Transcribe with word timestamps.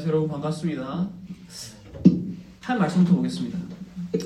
안녕하세요 0.00 0.16
여러분 0.16 0.30
반갑습니다. 0.30 1.08
한 2.62 2.78
말씀부터 2.78 3.16
보겠습니다. 3.16 3.58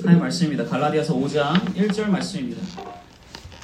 한 0.05 0.19
말씀입니다. 0.19 0.63
갈라디아서 0.63 1.15
5장 1.15 1.53
1절 1.75 2.07
말씀입니다. 2.07 2.61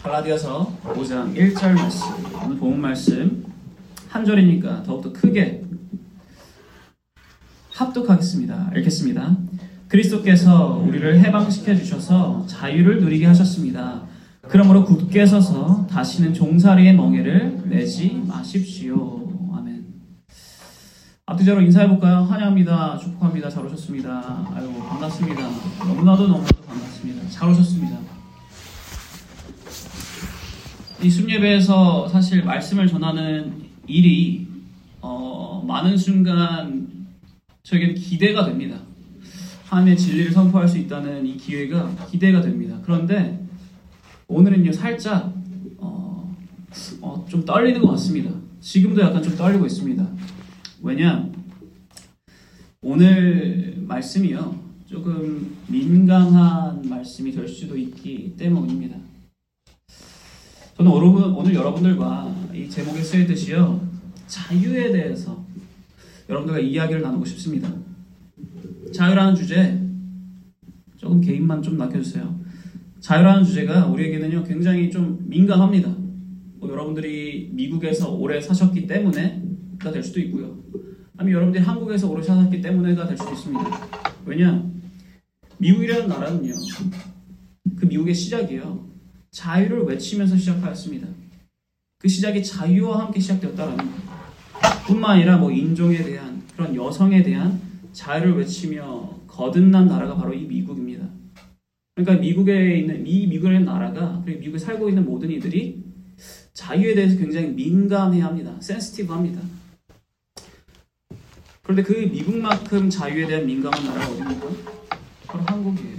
갈라디아서 0.04 0.78
5장 0.84 1.34
1절 1.34 1.74
말씀. 1.74 2.08
오늘 2.44 2.58
본 2.58 2.82
말씀 2.82 3.46
한 4.10 4.26
절이니까 4.26 4.84
더욱더 4.84 5.14
크게 5.14 5.64
합독하겠습니다. 7.70 8.74
읽겠습니다. 8.76 9.38
그리스도께서 9.88 10.84
우리를 10.86 11.18
해방시켜 11.22 11.74
주셔서 11.76 12.46
자유를 12.46 13.00
누리게 13.00 13.26
하셨습니다. 13.28 14.04
그러므로 14.50 14.84
굳게 14.84 15.26
서서 15.26 15.88
다시는 15.90 16.34
종살이의 16.34 16.94
멍에를 16.94 17.62
내지 17.70 18.22
마십시오. 18.28 19.22
앞뒤자로 21.32 21.62
인사해볼까요? 21.62 22.24
환영합니다. 22.24 22.98
축복합니다. 22.98 23.50
잘 23.50 23.66
오셨습니다. 23.66 24.50
아이고, 24.54 24.74
반갑습니다. 24.80 25.42
너무나도 25.80 26.28
너무나도 26.28 26.62
반갑습니다. 26.68 27.30
잘 27.30 27.50
오셨습니다. 27.50 27.98
이 31.02 31.10
순예배에서 31.10 32.10
사실 32.10 32.44
말씀을 32.44 32.88
전하는 32.88 33.64
일이 33.88 34.46
어, 35.00 35.64
많은 35.66 35.98
순간 35.98 36.88
저에게는 37.64 37.96
기대가 37.96 38.46
됩니다. 38.46 38.78
하나님의 39.66 39.98
진리를 39.98 40.34
선포할 40.34 40.68
수 40.68 40.78
있다는 40.80 41.26
이 41.26 41.38
기회가 41.38 41.96
기대가 42.12 42.42
됩니다. 42.42 42.78
그런데 42.84 43.42
오늘은요 44.28 44.74
살짝 44.74 45.34
어, 45.78 46.36
어, 47.02 47.26
좀 47.30 47.46
떨리는 47.46 47.82
것 47.82 47.92
같습니다. 47.92 48.32
지금도 48.60 49.02
약간 49.02 49.24
좀 49.24 49.36
떨리고 49.38 49.66
있습니다. 49.66 50.06
왜냐 50.84 51.30
오늘 52.82 53.76
말씀이요 53.88 54.60
조금 54.88 55.56
민감한 55.68 56.82
말씀이 56.90 57.32
될 57.32 57.48
수도 57.48 57.78
있기 57.78 58.34
때문입니다. 58.36 58.98
저는 60.76 60.92
오늘 60.92 61.54
여러분들과 61.54 62.36
이 62.56 62.68
제목에 62.68 63.04
쓰였듯이요 63.04 63.88
자유에 64.26 64.92
대해서 64.92 65.46
여러분들과 66.28 66.60
이야기를 66.60 67.04
나누고 67.04 67.26
싶습니다. 67.26 67.72
자유라는 68.92 69.36
주제 69.36 69.80
조금 70.98 71.22
개인만 71.22 71.62
좀 71.62 71.78
남겨주세요. 71.78 72.40
자유라는 73.02 73.44
주제가 73.44 73.86
우리에게는요 73.86 74.46
굉장히 74.46 74.90
좀 74.90 75.26
민감합니다. 75.28 75.96
뭐 76.56 76.72
여러분들이 76.72 77.52
미국에서 77.54 78.12
오래 78.14 78.42
사셨기 78.42 78.88
때문에가 78.88 79.41
될 79.90 80.04
수도 80.04 80.20
있고요. 80.20 80.60
아니면 81.18 81.36
여러분들이 81.36 81.64
한국에서 81.64 82.10
오래 82.10 82.22
사셨기 82.22 82.62
때문에가 82.62 83.08
될 83.08 83.18
수도 83.18 83.32
있습니다. 83.32 83.64
왜냐 84.26 84.70
미국이라는 85.58 86.08
나라는요 86.08 86.54
그 87.78 87.86
미국의 87.86 88.14
시작이요 88.14 88.90
자유를 89.32 89.84
외치면서 89.84 90.36
시작하였습니다. 90.36 91.08
그 92.00 92.08
시작이 92.08 92.44
자유와 92.44 93.06
함께 93.06 93.20
시작되었다라는 93.20 93.78
것. 93.78 94.12
뿐만 94.88 95.12
아니라 95.12 95.38
뭐 95.38 95.52
인종에 95.52 96.04
대한 96.04 96.42
그런 96.56 96.76
여성에 96.76 97.24
대한 97.24 97.62
자유를 97.94 98.38
외치며 98.38 99.22
거듭난 99.28 99.88
나라가 99.88 100.16
바로 100.16 100.34
이 100.34 100.46
미국입니다. 100.46 101.08
그러니까 101.96 102.22
미국에 102.22 102.80
있는 102.80 103.06
이 103.06 103.28
미국에 103.28 103.54
있는 103.54 103.66
나라가 103.66 104.22
그리고 104.26 104.40
미국에 104.40 104.58
살고 104.58 104.90
있는 104.90 105.06
모든 105.06 105.30
이들이 105.30 105.84
자유에 106.54 106.96
대해서 106.96 107.18
굉장히 107.18 107.50
민감해야 107.50 108.26
합니다. 108.26 108.56
센스티브합니다. 108.60 109.42
그런데 111.64 111.84
그 111.84 111.94
미국만큼 111.94 112.90
자유에 112.90 113.28
대한 113.28 113.46
민감한 113.46 113.84
나라가 113.86 114.12
어디입니까? 114.12 114.48
바로 115.28 115.44
한국이에요. 115.46 115.98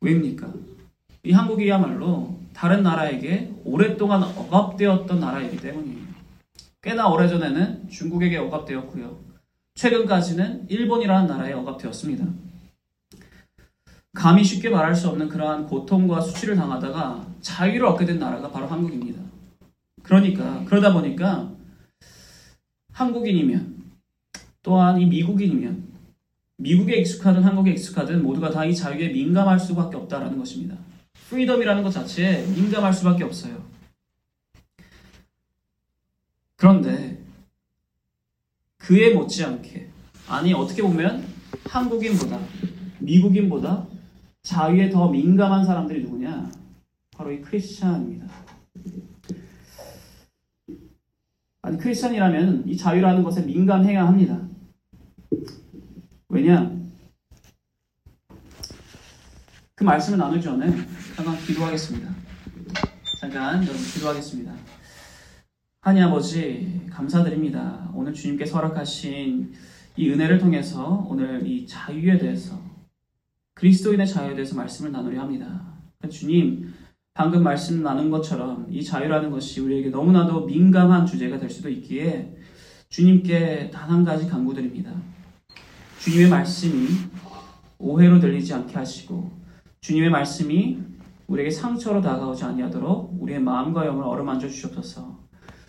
왜입니까? 0.00 0.52
이 1.24 1.32
한국이야말로 1.32 2.38
다른 2.52 2.82
나라에게 2.82 3.52
오랫동안 3.64 4.22
억압되었던 4.22 5.18
나라이기 5.18 5.56
때문이에요. 5.56 6.04
꽤나 6.82 7.08
오래전에는 7.08 7.88
중국에게 7.88 8.36
억압되었고요. 8.36 9.18
최근까지는 9.74 10.66
일본이라는 10.68 11.26
나라에 11.26 11.52
억압되었습니다. 11.54 12.26
감히 14.12 14.44
쉽게 14.44 14.68
말할 14.68 14.94
수 14.94 15.08
없는 15.08 15.28
그러한 15.28 15.66
고통과 15.66 16.20
수치를 16.20 16.54
당하다가 16.54 17.26
자유를 17.40 17.86
얻게 17.86 18.04
된 18.04 18.18
나라가 18.18 18.50
바로 18.50 18.66
한국입니다. 18.66 19.20
그러니까 20.02 20.62
그러다 20.66 20.92
보니까 20.92 21.53
한국인이면 22.94 23.74
또한 24.62 25.00
이 25.00 25.06
미국인이면 25.06 25.92
미국에 26.56 26.96
익숙하든 26.96 27.42
한국에 27.42 27.72
익숙하든 27.72 28.22
모두가 28.22 28.50
다 28.50 28.64
이 28.64 28.74
자유에 28.74 29.08
민감할 29.08 29.58
수밖에 29.58 29.96
없다라는 29.96 30.38
것입니다. 30.38 30.76
freedom이라는 31.28 31.82
것 31.82 31.90
자체에 31.90 32.46
민감할 32.46 32.92
수밖에 32.92 33.24
없어요. 33.24 33.64
그런데 36.56 37.18
그에 38.78 39.12
못지않게 39.12 39.88
아니 40.28 40.54
어떻게 40.54 40.82
보면 40.82 41.26
한국인보다 41.64 42.38
미국인보다 43.00 43.86
자유에 44.42 44.90
더 44.90 45.08
민감한 45.08 45.64
사람들이 45.64 46.02
누구냐? 46.04 46.50
바로 47.16 47.32
이 47.32 47.40
크리스찬입니다. 47.40 48.43
아니 51.64 51.78
크리스찬이라면 51.78 52.68
이 52.68 52.76
자유라는 52.76 53.22
것에 53.22 53.40
민감해야 53.40 54.06
합니다. 54.06 54.38
왜냐? 56.28 56.70
그 59.74 59.82
말씀을 59.82 60.18
나누기 60.18 60.42
전에 60.42 60.66
잠깐 61.16 61.38
기도하겠습니다. 61.38 62.14
잠깐 63.18 63.62
여러분 63.62 63.82
기도하겠습니다. 63.82 64.54
하나님 65.80 66.06
아버지 66.06 66.82
감사드립니다. 66.90 67.90
오늘 67.94 68.12
주님께서 68.12 68.58
허락하신 68.58 69.54
이 69.96 70.10
은혜를 70.10 70.36
통해서 70.36 71.06
오늘 71.08 71.46
이 71.46 71.66
자유에 71.66 72.18
대해서 72.18 72.60
그리스도인의 73.54 74.06
자유에 74.06 74.34
대해서 74.34 74.54
말씀을 74.54 74.92
나누려 74.92 75.18
합니다. 75.18 75.78
주님 76.10 76.73
방금 77.16 77.44
말씀 77.44 77.80
나눈 77.84 78.10
것처럼 78.10 78.66
이 78.68 78.82
자유라는 78.82 79.30
것이 79.30 79.60
우리에게 79.60 79.90
너무나도 79.90 80.46
민감한 80.46 81.06
주제가 81.06 81.38
될 81.38 81.48
수도 81.48 81.68
있기에 81.68 82.36
주님께 82.88 83.70
단 83.70 83.90
한 83.90 84.04
가지 84.04 84.28
강구드립니다. 84.28 84.90
주님의 86.00 86.28
말씀이 86.28 86.88
오해로 87.78 88.18
들리지 88.18 88.52
않게 88.54 88.74
하시고 88.74 89.30
주님의 89.80 90.10
말씀이 90.10 90.78
우리에게 91.28 91.50
상처로 91.52 92.00
다가오지 92.00 92.42
아니하도록 92.44 93.16
우리의 93.20 93.40
마음과 93.40 93.86
영을 93.86 94.02
어루만져 94.04 94.48
주시옵소서. 94.48 95.16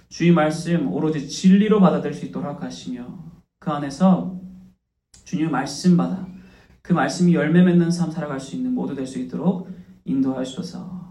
주의 0.09 0.31
말씀 0.31 0.91
오로지 0.91 1.29
진리로 1.29 1.79
받아들일 1.79 2.15
수 2.15 2.25
있도록 2.25 2.63
하시며 2.63 3.19
그 3.59 3.69
안에서 3.69 4.39
주님의 5.25 5.51
말씀 5.51 5.95
받아 5.95 6.25
그 6.81 6.93
말씀이 6.93 7.35
열매 7.35 7.61
맺는 7.61 7.91
삶 7.91 8.09
살아갈 8.09 8.39
수 8.39 8.55
있는 8.55 8.73
모두 8.73 8.95
될 8.95 9.05
수 9.05 9.19
있도록 9.19 9.69
인도하시소서. 10.05 11.04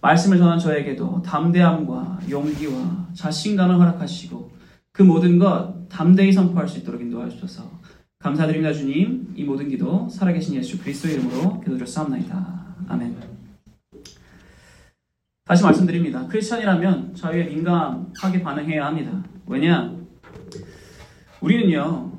말씀을 0.00 0.38
전한 0.38 0.58
저에게도 0.58 1.22
담대함과 1.22 2.20
용기와 2.28 3.08
자신감을 3.14 3.76
허락하시고 3.76 4.50
그 4.92 5.02
모든 5.02 5.38
것 5.38 5.88
담대히 5.88 6.32
선포할 6.32 6.68
수 6.68 6.78
있도록 6.78 7.00
인도하시소서. 7.00 7.70
감사드립니다 8.18 8.72
주님. 8.72 9.32
이 9.36 9.44
모든 9.44 9.68
기도 9.68 10.08
살아계신 10.08 10.54
예수 10.54 10.78
그리스도의 10.78 11.14
이름으로 11.14 11.60
기도드렸사옵나이다. 11.60 12.76
아멘. 12.88 13.16
다시 15.44 15.64
말씀드립니다. 15.64 16.26
크리스천이라면 16.28 17.14
자유에 17.14 17.44
민감하게 17.44 18.42
반응해야 18.42 18.86
합니다. 18.86 19.22
왜냐? 19.46 19.92
우리는요, 21.40 22.12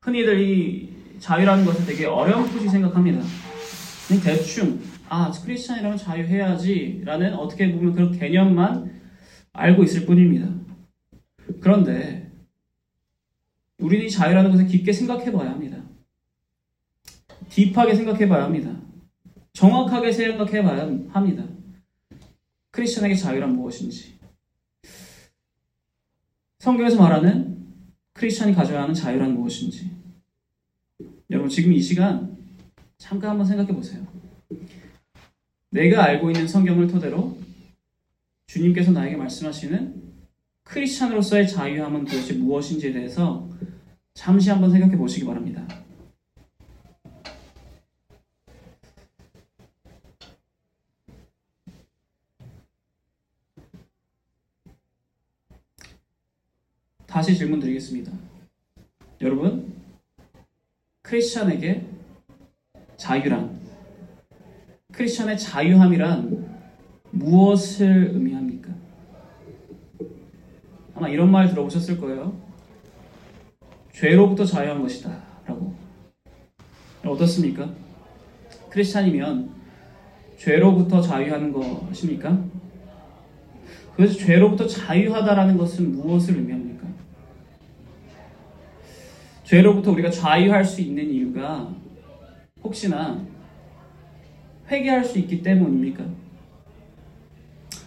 흔히들 0.00 0.40
이 0.40 0.90
자유라는 1.18 1.64
것을 1.66 1.84
되게 1.84 2.06
어렴풋이 2.06 2.68
생각합니다. 2.68 3.22
대충, 4.22 4.80
아, 5.12 5.32
크리스천이라면 5.32 5.98
자유해야지 5.98 7.02
라는 7.04 7.34
어떻게 7.34 7.72
보면 7.72 7.94
그런 7.94 8.12
개념만 8.12 9.00
알고 9.52 9.82
있을 9.82 10.06
뿐입니다. 10.06 10.48
그런데 11.60 12.30
우리는 13.78 14.06
이 14.06 14.08
자유라는 14.10 14.52
것을 14.52 14.68
깊게 14.68 14.92
생각해 14.92 15.32
봐야 15.32 15.50
합니다. 15.50 15.82
딥하게 17.48 17.96
생각해 17.96 18.28
봐야 18.28 18.44
합니다. 18.44 18.80
정확하게 19.52 20.12
생각해 20.12 20.62
봐야 20.62 20.82
합니다. 21.08 21.44
크리스천에게 22.70 23.16
자유란 23.16 23.56
무엇인지. 23.56 24.16
성경에서 26.60 26.98
말하는 26.98 27.66
크리스천이 28.12 28.54
가져야 28.54 28.82
하는 28.82 28.94
자유란 28.94 29.34
무엇인지. 29.34 29.90
여러분, 31.30 31.48
지금 31.50 31.72
이 31.72 31.82
시간 31.82 32.36
잠깐 32.96 33.30
한번 33.30 33.44
생각해 33.44 33.74
보세요. 33.74 34.19
내가 35.70 36.04
알고 36.04 36.30
있는 36.30 36.48
성경을 36.48 36.88
토대로 36.88 37.38
주님께서 38.46 38.90
나에게 38.90 39.16
말씀하시는 39.16 40.02
크리스천으로서의 40.64 41.48
자유함은 41.48 42.04
도대체 42.04 42.34
무엇인지에 42.34 42.92
대해서 42.92 43.48
잠시 44.14 44.50
한번 44.50 44.70
생각해 44.72 44.96
보시기 44.96 45.24
바랍니다. 45.24 45.66
다시 57.06 57.36
질문 57.36 57.58
드리겠습니다. 57.58 58.12
여러분, 59.20 59.74
크리스천에게 61.02 61.84
자유란, 62.96 63.49
크리스천의 65.00 65.38
자유함이란 65.38 66.60
무엇을 67.12 68.10
의미합니까? 68.12 68.68
아마 70.94 71.08
이런 71.08 71.30
말 71.30 71.48
들어보셨을 71.48 71.98
거예요. 71.98 72.38
죄로부터 73.94 74.44
자유한 74.44 74.82
것이다. 74.82 75.22
라고. 75.46 75.74
어떻습니까? 77.02 77.72
크리스찬이면 78.68 79.50
죄로부터 80.36 81.00
자유하는 81.00 81.50
것입니까? 81.50 82.44
그래서 83.96 84.18
죄로부터 84.18 84.66
자유하다라는 84.66 85.56
것은 85.56 85.92
무엇을 85.92 86.36
의미합니까? 86.36 86.86
죄로부터 89.44 89.92
우리가 89.92 90.10
자유할 90.10 90.62
수 90.62 90.82
있는 90.82 91.10
이유가 91.10 91.74
혹시나 92.62 93.29
회개할 94.70 95.04
수 95.04 95.18
있기 95.18 95.42
때문입니까? 95.42 96.04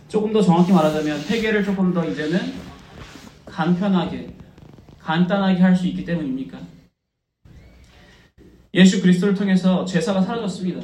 조금 0.09 0.33
더 0.33 0.41
정확히 0.41 0.71
말하자면 0.74 1.21
회개를 1.21 1.63
조금 1.63 1.94
더 1.94 2.06
이제는 2.06 2.39
간편하게 3.45 4.35
간단하게 5.00 5.59
할 5.62 5.75
수 5.75 5.88
있기 5.88 6.06
때문입니까? 6.06 6.59
예수 8.74 9.01
그리스도를 9.01 9.33
통해서 9.35 9.85
제사가 9.85 10.21
사라졌습니다. 10.21 10.81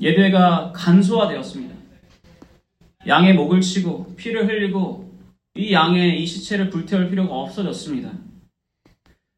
예배가 0.00 0.72
간소화되었습니다. 0.74 1.74
양의 3.06 3.34
목을 3.34 3.60
치고 3.60 4.14
피를 4.16 4.48
흘리고 4.48 5.12
이 5.54 5.72
양의 5.72 6.22
이 6.22 6.26
시체를 6.26 6.70
불태울 6.70 7.10
필요가 7.10 7.34
없어졌습니다. 7.34 8.12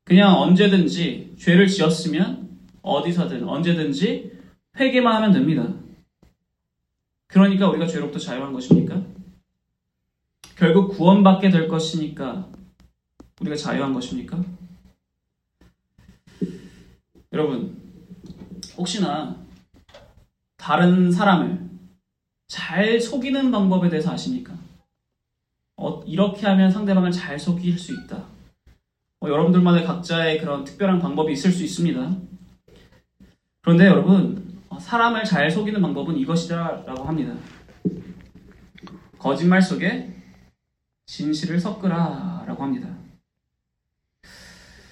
그냥 0.05 0.35
언제든지 0.37 1.35
죄를 1.39 1.67
지었으면 1.67 2.49
어디서든 2.83 3.49
언제든지 3.49 4.36
회개만 4.79 5.15
하면 5.17 5.33
됩니다. 5.33 5.67
그러니까 7.27 7.69
우리가 7.69 7.87
죄로부터 7.87 8.19
자유한 8.19 8.53
것입니까? 8.53 9.03
결국 10.57 10.97
구원받게 10.97 11.51
될 11.51 11.69
것이니까 11.69 12.49
우리가 13.41 13.57
자유한 13.57 13.93
것입니까? 13.93 14.43
여러분, 17.33 17.81
혹시나 18.77 19.37
다른 20.57 21.11
사람을 21.11 21.69
잘 22.49 23.01
속이는 23.01 23.51
방법에 23.51 23.89
대해서 23.89 24.11
아십니까? 24.11 24.55
어, 25.77 26.03
이렇게 26.07 26.47
하면 26.47 26.71
상대방을 26.71 27.13
잘 27.13 27.39
속일 27.39 27.79
수 27.79 27.93
있다. 27.93 28.25
뭐 29.21 29.31
여러분들만의 29.31 29.85
각자의 29.85 30.39
그런 30.39 30.65
특별한 30.65 30.99
방법이 30.99 31.33
있을 31.33 31.53
수 31.53 31.63
있습니다. 31.63 32.17
그런데 33.61 33.87
여러분, 33.87 34.46
어, 34.46 34.46
사람을 34.81 35.25
잘 35.25 35.51
속이는 35.51 35.81
방법은 35.81 36.17
이것이다라고 36.17 37.05
합니다. 37.05 37.35
거짓말 39.19 39.63
속에 39.63 40.15
진실을 41.07 41.59
섞으라라고 41.61 42.63
합니다. 42.63 42.89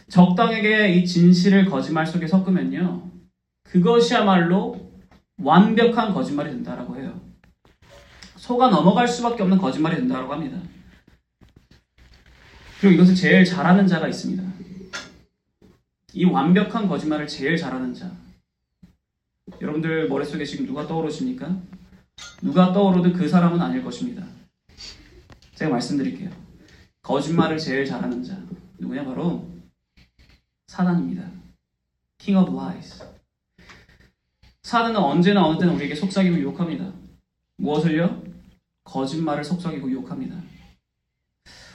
적당하게 0.09 0.95
이 0.95 1.05
진실을 1.05 1.65
거짓말 1.67 2.07
속에 2.07 2.27
섞으면요. 2.27 3.11
그것이야말로 3.65 4.93
완벽한 5.39 6.15
거짓말이 6.15 6.51
된다라고 6.51 6.97
해요. 6.97 7.21
속아 8.37 8.71
넘어갈 8.71 9.09
수밖에 9.09 9.43
없는 9.43 9.59
거짓말이 9.59 9.97
된다고 9.97 10.33
합니다. 10.33 10.59
그리고 12.81 12.95
이것을 12.95 13.15
제일 13.15 13.45
잘하는 13.45 13.87
자가 13.87 14.07
있습니다. 14.07 14.43
이 16.13 16.25
완벽한 16.25 16.87
거짓말을 16.87 17.27
제일 17.27 17.57
잘하는 17.57 17.93
자. 17.95 18.24
여러분들 19.61 20.09
머릿속에 20.09 20.45
지금 20.45 20.67
누가 20.67 20.87
떠오르십니까? 20.87 21.57
누가 22.43 22.73
떠오르든 22.73 23.13
그 23.13 23.29
사람은 23.29 23.61
아닐 23.61 23.83
것입니다. 23.85 24.27
제가 25.55 25.71
말씀드릴게요. 25.71 26.31
거짓말을 27.03 27.59
제일 27.59 27.85
잘하는 27.85 28.23
자. 28.23 28.41
누구냐? 28.79 29.05
바로 29.05 29.49
사단입니다. 30.67 31.31
King 32.19 32.49
of 32.49 32.57
Lies. 32.57 33.05
사단은 34.63 34.97
언제나 34.97 35.47
어느 35.47 35.59
때나 35.59 35.73
우리에게 35.73 35.95
속삭이고 35.95 36.39
유혹합니다. 36.39 36.93
무엇을요? 37.57 38.23
거짓말을 38.85 39.45
속삭이고 39.45 39.91
유혹합니다. 39.91 40.37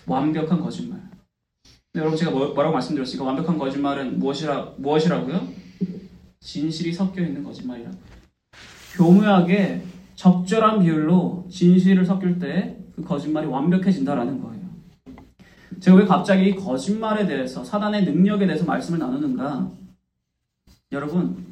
완벽한 0.06 0.60
거짓말. 0.60 1.10
여러분 1.96 2.18
제가 2.18 2.31
뭐, 2.31 2.54
라고 2.56 2.74
말씀드렸습니까? 2.74 3.26
완벽한 3.26 3.58
거짓말은 3.58 4.20
무엇이라, 4.20 4.76
무엇이라고요? 4.78 5.58
진실이 6.41 6.94
섞여 6.94 7.21
있는 7.21 7.44
거짓말이라고. 7.44 7.97
교묘하게 8.95 9.83
적절한 10.15 10.80
비율로 10.81 11.47
진실을 11.50 12.06
섞일 12.06 12.39
때 12.39 12.80
그 13.00 13.06
거짓말이 13.06 13.47
완벽해진다라는 13.47 14.41
거예요. 14.41 14.59
제가 15.80 15.97
왜 15.97 16.06
갑자기 16.06 16.53
거짓말에 16.56 17.25
대해서 17.25 17.63
사단의 17.63 18.03
능력에 18.03 18.45
대해서 18.45 18.65
말씀을 18.65 19.00
나누는가? 19.00 19.71
여러분, 20.91 21.45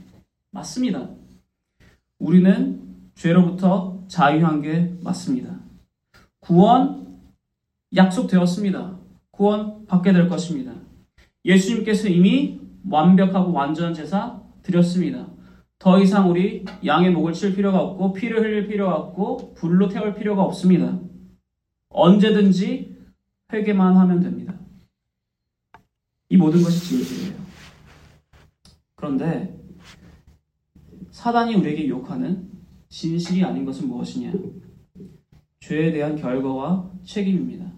맞습니다. 0.52 1.08
우리는 2.20 2.82
죄로부터 3.16 4.04
자유한 4.08 4.62
게 4.62 4.94
맞습니다. 5.02 5.58
구원 6.42 7.20
약속되었습니다. 7.96 8.98
구원 9.32 9.86
받게 9.86 10.12
될 10.12 10.28
것입니다. 10.28 10.74
예수님께서 11.46 12.10
이미 12.10 12.60
완벽하고 12.90 13.54
완전한 13.54 13.94
제사 13.94 14.42
드렸습니다. 14.68 15.28
더 15.80 16.00
이상 16.00 16.30
우리 16.30 16.66
양의 16.86 17.12
목을 17.12 17.34
칠 17.34 17.56
필요가 17.56 17.80
없고 17.80 18.14
피를 18.14 18.42
흘릴 18.42 18.68
필요가 18.68 18.96
없고 18.96 19.54
불로 19.54 19.88
태울 19.88 20.14
필요가 20.14 20.44
없습니다. 20.44 21.00
언제든지 21.90 22.96
회개만 23.54 23.96
하면 23.96 24.20
됩니다. 24.20 24.54
이 26.30 26.36
모든 26.36 26.62
것이 26.62 26.80
진실이에요. 26.82 27.38
그런데 28.96 29.58
사단이 31.12 31.56
우리에게 31.56 31.88
유혹하는 31.88 32.50
진실이 32.90 33.44
아닌 33.44 33.64
것은 33.64 33.88
무엇이냐? 33.88 34.34
죄에 35.62 35.92
대한 35.92 36.16
결과와 36.16 36.92
책임입니다. 37.06 37.72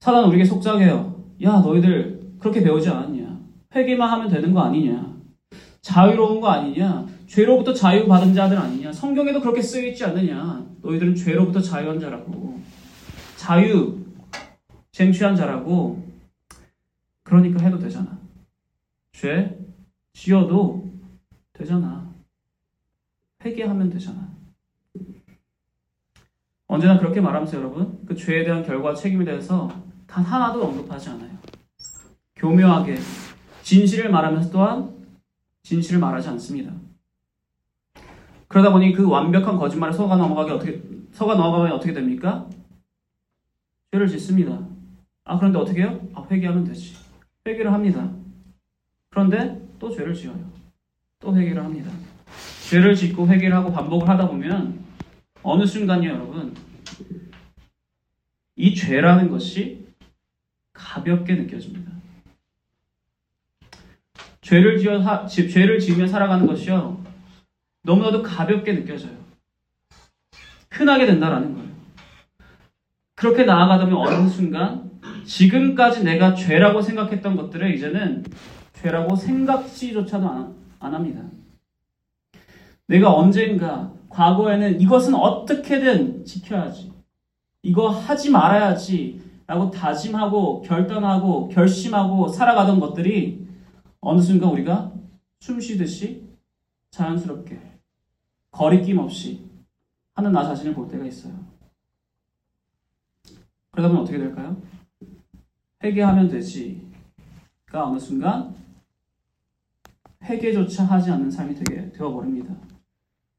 사단은 0.00 0.28
우리에게 0.28 0.44
속삭여요. 0.44 1.34
야, 1.42 1.60
너희들 1.60 2.36
그렇게 2.38 2.62
배우지 2.62 2.88
않았냐? 2.88 3.40
회개만 3.74 4.10
하면 4.10 4.28
되는 4.28 4.52
거 4.52 4.60
아니냐? 4.60 5.15
자유로운 5.86 6.40
거 6.40 6.48
아니냐? 6.48 7.06
죄로부터 7.28 7.72
자유받은 7.72 8.34
자들 8.34 8.58
아니냐? 8.58 8.92
성경에도 8.92 9.40
그렇게 9.40 9.62
쓰여 9.62 9.86
있지 9.86 10.04
않느냐? 10.04 10.66
너희들은 10.82 11.14
죄로부터 11.14 11.60
자유한 11.60 12.00
자라고. 12.00 12.60
자유, 13.36 14.04
쟁취한 14.90 15.36
자라고. 15.36 16.04
그러니까 17.22 17.62
해도 17.62 17.78
되잖아. 17.78 18.18
죄 19.12 19.56
지어도 20.12 20.92
되잖아. 21.52 22.12
회개하면 23.44 23.88
되잖아. 23.90 24.28
언제나 26.66 26.98
그렇게 26.98 27.20
말하면서 27.20 27.58
여러분, 27.58 28.04
그 28.06 28.16
죄에 28.16 28.42
대한 28.42 28.64
결과 28.64 28.92
책임에 28.92 29.24
대해서 29.24 29.70
단 30.08 30.24
하나도 30.24 30.64
언급하지 30.64 31.10
않아요. 31.10 31.30
교묘하게 32.34 32.96
진실을 33.62 34.10
말하면서 34.10 34.50
또한 34.50 34.95
진실을 35.66 35.98
말하지 35.98 36.28
않습니다. 36.28 36.72
그러다 38.46 38.70
보니 38.70 38.92
그 38.92 39.04
완벽한 39.04 39.56
거짓말에 39.56 39.92
속아 39.92 40.14
넘어가게 40.14 40.52
어떻게 40.52 40.80
속아 41.10 41.34
넘어가면 41.34 41.72
어떻게 41.72 41.92
됩니까? 41.92 42.48
죄를 43.90 44.06
짓습니다. 44.06 44.64
아 45.24 45.36
그런데 45.36 45.58
어떻게 45.58 45.80
해요? 45.82 46.08
아 46.14 46.24
회개하면 46.30 46.62
되지. 46.62 46.94
회개를 47.48 47.72
합니다. 47.72 48.12
그런데 49.10 49.60
또 49.80 49.90
죄를 49.90 50.14
지어요. 50.14 50.38
또 51.18 51.36
회개를 51.36 51.64
합니다. 51.64 51.90
죄를 52.70 52.94
짓고 52.94 53.26
회개를 53.26 53.56
하고 53.56 53.72
반복을 53.72 54.08
하다 54.08 54.28
보면 54.28 54.84
어느 55.42 55.66
순간이요, 55.66 56.12
여러분, 56.12 56.54
이 58.54 58.72
죄라는 58.72 59.30
것이 59.30 59.88
가볍게 60.72 61.34
느껴집니다. 61.34 61.95
죄를 64.46 64.78
지어 64.78 65.02
사, 65.02 65.26
죄를 65.26 65.80
지으며 65.80 66.06
살아가는 66.06 66.46
것이요 66.46 67.02
너무나도 67.82 68.22
가볍게 68.22 68.74
느껴져요. 68.74 69.10
흔하게 70.70 71.06
된다라는 71.06 71.54
거예요. 71.54 71.68
그렇게 73.16 73.44
나아가다 73.44 73.86
보면 73.86 74.06
어느 74.06 74.28
순간 74.28 74.88
지금까지 75.24 76.04
내가 76.04 76.34
죄라고 76.34 76.80
생각했던 76.80 77.34
것들을 77.34 77.74
이제는 77.74 78.24
죄라고 78.74 79.16
생각지조차도 79.16 80.28
안, 80.28 80.54
안 80.78 80.94
합니다. 80.94 81.22
내가 82.86 83.12
언젠가 83.12 83.90
과거에는 84.10 84.80
이것은 84.80 85.16
어떻게든 85.16 86.24
지켜야지. 86.24 86.92
이거 87.62 87.88
하지 87.88 88.30
말아야지. 88.30 89.26
라고 89.48 89.70
다짐하고 89.70 90.62
결단하고 90.62 91.48
결심하고 91.48 92.28
살아가던 92.28 92.80
것들이 92.80 93.45
어느 94.08 94.20
순간 94.20 94.50
우리가 94.50 94.94
숨 95.40 95.58
쉬듯이 95.58 96.24
자연스럽게 96.90 97.60
거리낌 98.52 98.98
없이 98.98 99.50
하는 100.14 100.30
나 100.30 100.44
자신을 100.44 100.74
볼 100.74 100.86
때가 100.86 101.04
있어요. 101.04 101.34
그러다 103.72 103.88
보면 103.88 104.04
어떻게 104.04 104.16
될까요? 104.18 104.62
회개하면 105.82 106.28
되지가 106.28 107.88
어느 107.88 107.98
순간 107.98 108.54
회개조차 110.22 110.84
하지 110.84 111.10
않는 111.10 111.28
삶이 111.28 111.56
되게 111.56 111.90
되어버립니다. 111.90 112.54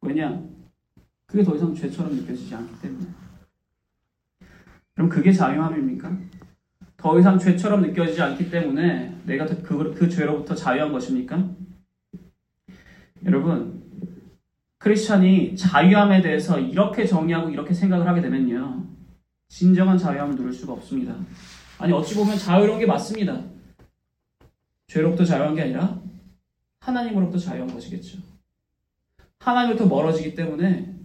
왜냐? 0.01 0.43
그게 1.27 1.45
더 1.45 1.55
이상 1.55 1.73
죄처럼 1.73 2.13
느껴지지 2.13 2.53
않기 2.53 2.81
때문에. 2.81 3.07
그럼 4.95 5.07
그게 5.07 5.31
자유함입니까? 5.31 6.26
더 6.97 7.19
이상 7.19 7.37
죄처럼 7.37 7.83
느껴지지 7.83 8.21
않기 8.21 8.49
때문에 8.49 9.15
내가 9.25 9.45
그, 9.45 9.93
그 9.93 10.09
죄로부터 10.09 10.55
자유한 10.55 10.91
것입니까? 10.91 11.49
여러분, 13.23 13.83
크리스찬이 14.79 15.55
자유함에 15.55 16.21
대해서 16.21 16.59
이렇게 16.59 17.05
정의하고 17.05 17.49
이렇게 17.49 17.73
생각을 17.73 18.07
하게 18.07 18.21
되면요. 18.21 18.85
진정한 19.47 19.97
자유함을 19.97 20.35
누릴 20.35 20.51
수가 20.51 20.73
없습니다. 20.73 21.15
아니, 21.77 21.93
어찌 21.93 22.15
보면 22.15 22.37
자유로운 22.37 22.79
게 22.79 22.85
맞습니다. 22.85 23.43
죄로부터 24.87 25.23
자유한 25.23 25.53
게 25.53 25.61
아니라 25.61 26.01
하나님으로부터 26.79 27.37
자유한 27.37 27.71
것이겠죠. 27.71 28.19
하나님으로부터 29.39 29.87
멀어지기 29.93 30.33
때문에 30.35 30.95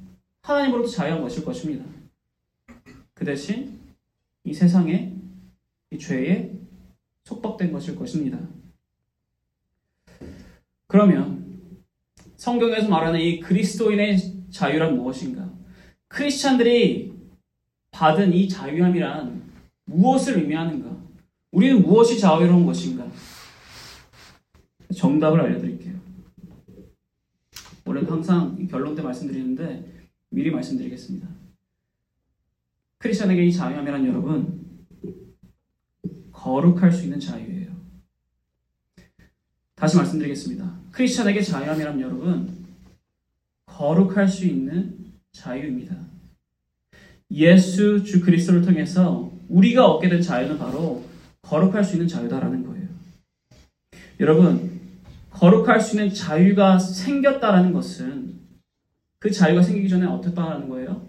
하나님으로부터 0.42 0.90
자유한 0.90 1.20
것일 1.20 1.44
것입니다. 1.44 1.84
그 3.14 3.24
대신 3.24 3.80
이 4.44 4.54
세상에 4.54 5.11
이 5.11 5.11
죄에 5.98 6.52
속박된 7.24 7.72
것일 7.72 7.96
것입니다. 7.96 8.38
그러면 10.86 11.42
성경에서 12.36 12.88
말하는 12.88 13.20
이 13.20 13.40
그리스도인의 13.40 14.50
자유란 14.50 14.96
무엇인가? 14.96 15.50
크리스찬들이 16.08 17.12
받은 17.90 18.32
이 18.32 18.48
자유함이란 18.48 19.50
무엇을 19.84 20.38
의미하는가? 20.38 21.02
우리는 21.50 21.80
무엇이 21.82 22.18
자유로운 22.18 22.66
것인가? 22.66 23.06
정답을 24.94 25.40
알려드릴게요. 25.40 25.94
원래 27.84 28.06
항상 28.06 28.66
결론 28.68 28.94
때 28.94 29.02
말씀드리는데 29.02 30.08
미리 30.30 30.50
말씀드리겠습니다. 30.50 31.28
크리스천에게 32.98 33.44
이 33.44 33.52
자유함이란 33.52 34.06
여러분 34.06 34.61
거룩할 36.42 36.90
수 36.90 37.04
있는 37.04 37.20
자유예요. 37.20 37.70
다시 39.76 39.96
말씀드리겠습니다. 39.96 40.72
크리스천에게 40.90 41.40
자유함이란 41.40 42.00
여러분 42.00 42.66
거룩할 43.66 44.28
수 44.28 44.44
있는 44.46 45.12
자유입니다. 45.30 45.96
예수 47.30 48.02
주 48.02 48.20
그리스도를 48.20 48.62
통해서 48.62 49.32
우리가 49.48 49.86
얻게 49.86 50.08
된 50.08 50.20
자유는 50.20 50.58
바로 50.58 51.04
거룩할 51.42 51.84
수 51.84 51.94
있는 51.94 52.08
자유다라는 52.08 52.66
거예요. 52.66 52.88
여러분 54.18 54.80
거룩할 55.30 55.80
수 55.80 55.96
있는 55.96 56.12
자유가 56.12 56.78
생겼다라는 56.78 57.72
것은 57.72 58.40
그 59.20 59.30
자유가 59.30 59.62
생기기 59.62 59.88
전에 59.88 60.06
어떻다라는 60.06 60.68
거예요? 60.68 61.08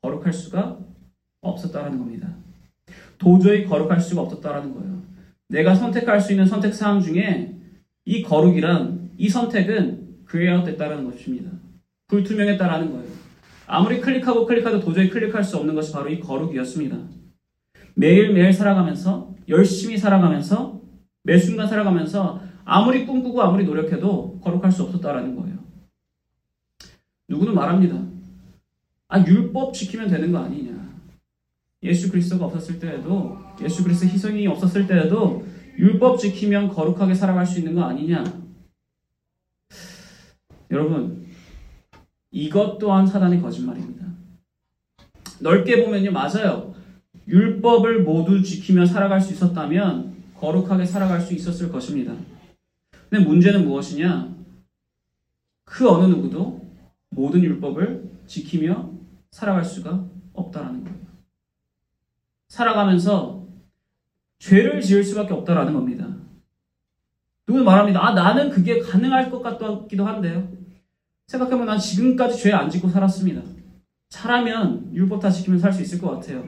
거룩할 0.00 0.32
수가 0.32 0.78
없었다라는 1.40 1.98
겁니다. 1.98 2.36
도저히 3.20 3.66
거룩할 3.66 4.00
수가 4.00 4.22
없었다라는 4.22 4.74
거예요. 4.74 5.02
내가 5.48 5.74
선택할 5.74 6.20
수 6.20 6.32
있는 6.32 6.46
선택 6.46 6.74
사항 6.74 7.00
중에 7.00 7.54
이 8.06 8.22
거룩이란 8.22 9.10
이 9.18 9.28
선택은 9.28 10.24
그레아웃됐다라는 10.24 11.04
것입니다. 11.04 11.50
불투명했다라는 12.08 12.90
거예요. 12.92 13.10
아무리 13.66 14.00
클릭하고 14.00 14.46
클릭해도 14.46 14.80
도저히 14.80 15.10
클릭할 15.10 15.44
수 15.44 15.58
없는 15.58 15.74
것이 15.74 15.92
바로 15.92 16.08
이 16.08 16.18
거룩이었습니다. 16.18 16.96
매일매일 17.94 18.52
살아가면서 18.52 19.34
열심히 19.48 19.98
살아가면서 19.98 20.80
매 21.22 21.36
순간 21.38 21.68
살아가면서 21.68 22.40
아무리 22.64 23.04
꿈꾸고 23.04 23.42
아무리 23.42 23.64
노력해도 23.64 24.40
거룩할 24.42 24.72
수 24.72 24.84
없었다라는 24.84 25.36
거예요. 25.36 25.58
누구는 27.28 27.54
말합니다. 27.54 28.02
아, 29.08 29.24
율법 29.26 29.74
지키면 29.74 30.08
되는 30.08 30.32
거 30.32 30.38
아니냐. 30.38 30.79
예수 31.82 32.10
그리스도가 32.10 32.46
없었을 32.46 32.78
때에도, 32.78 33.38
예수 33.62 33.82
그리스도 33.82 34.06
희생이 34.06 34.46
없었을 34.46 34.86
때에도 34.86 35.46
율법 35.78 36.18
지키면 36.18 36.68
거룩하게 36.68 37.14
살아갈 37.14 37.46
수 37.46 37.58
있는 37.58 37.74
거 37.74 37.82
아니냐. 37.82 38.24
여러분, 40.70 41.26
이것 42.30 42.78
또한 42.78 43.06
사단의 43.06 43.40
거짓말입니다. 43.40 44.06
넓게 45.40 45.84
보면요, 45.84 46.12
맞아요. 46.12 46.74
율법을 47.26 48.02
모두 48.02 48.42
지키며 48.42 48.86
살아갈 48.86 49.20
수 49.20 49.32
있었다면 49.32 50.14
거룩하게 50.36 50.84
살아갈 50.84 51.20
수 51.20 51.34
있었을 51.34 51.70
것입니다. 51.70 52.14
근데 53.08 53.24
문제는 53.24 53.66
무엇이냐? 53.66 54.34
그 55.64 55.88
어느 55.88 56.06
누구도 56.06 56.60
모든 57.10 57.42
율법을 57.42 58.10
지키며 58.26 58.90
살아갈 59.30 59.64
수가 59.64 60.04
없다라는 60.32 60.84
거예요. 60.84 60.99
살아가면서 62.50 63.46
죄를 64.40 64.80
지을 64.80 65.04
수밖에 65.04 65.32
없다라는 65.32 65.72
겁니다. 65.72 66.06
누구는 67.46 67.64
말합니다. 67.64 68.04
아, 68.04 68.12
나는 68.12 68.50
그게 68.50 68.80
가능할 68.80 69.30
것 69.30 69.40
같기도 69.42 70.04
한데요. 70.06 70.48
생각해보면 71.28 71.66
난 71.66 71.78
지금까지 71.78 72.42
죄 72.42 72.52
안 72.52 72.68
짓고 72.68 72.88
살았습니다. 72.88 73.42
잘하면 74.08 74.90
율법 74.92 75.20
다 75.22 75.30
지키면 75.30 75.60
살 75.60 75.72
수 75.72 75.82
있을 75.82 76.00
것 76.00 76.10
같아요. 76.10 76.44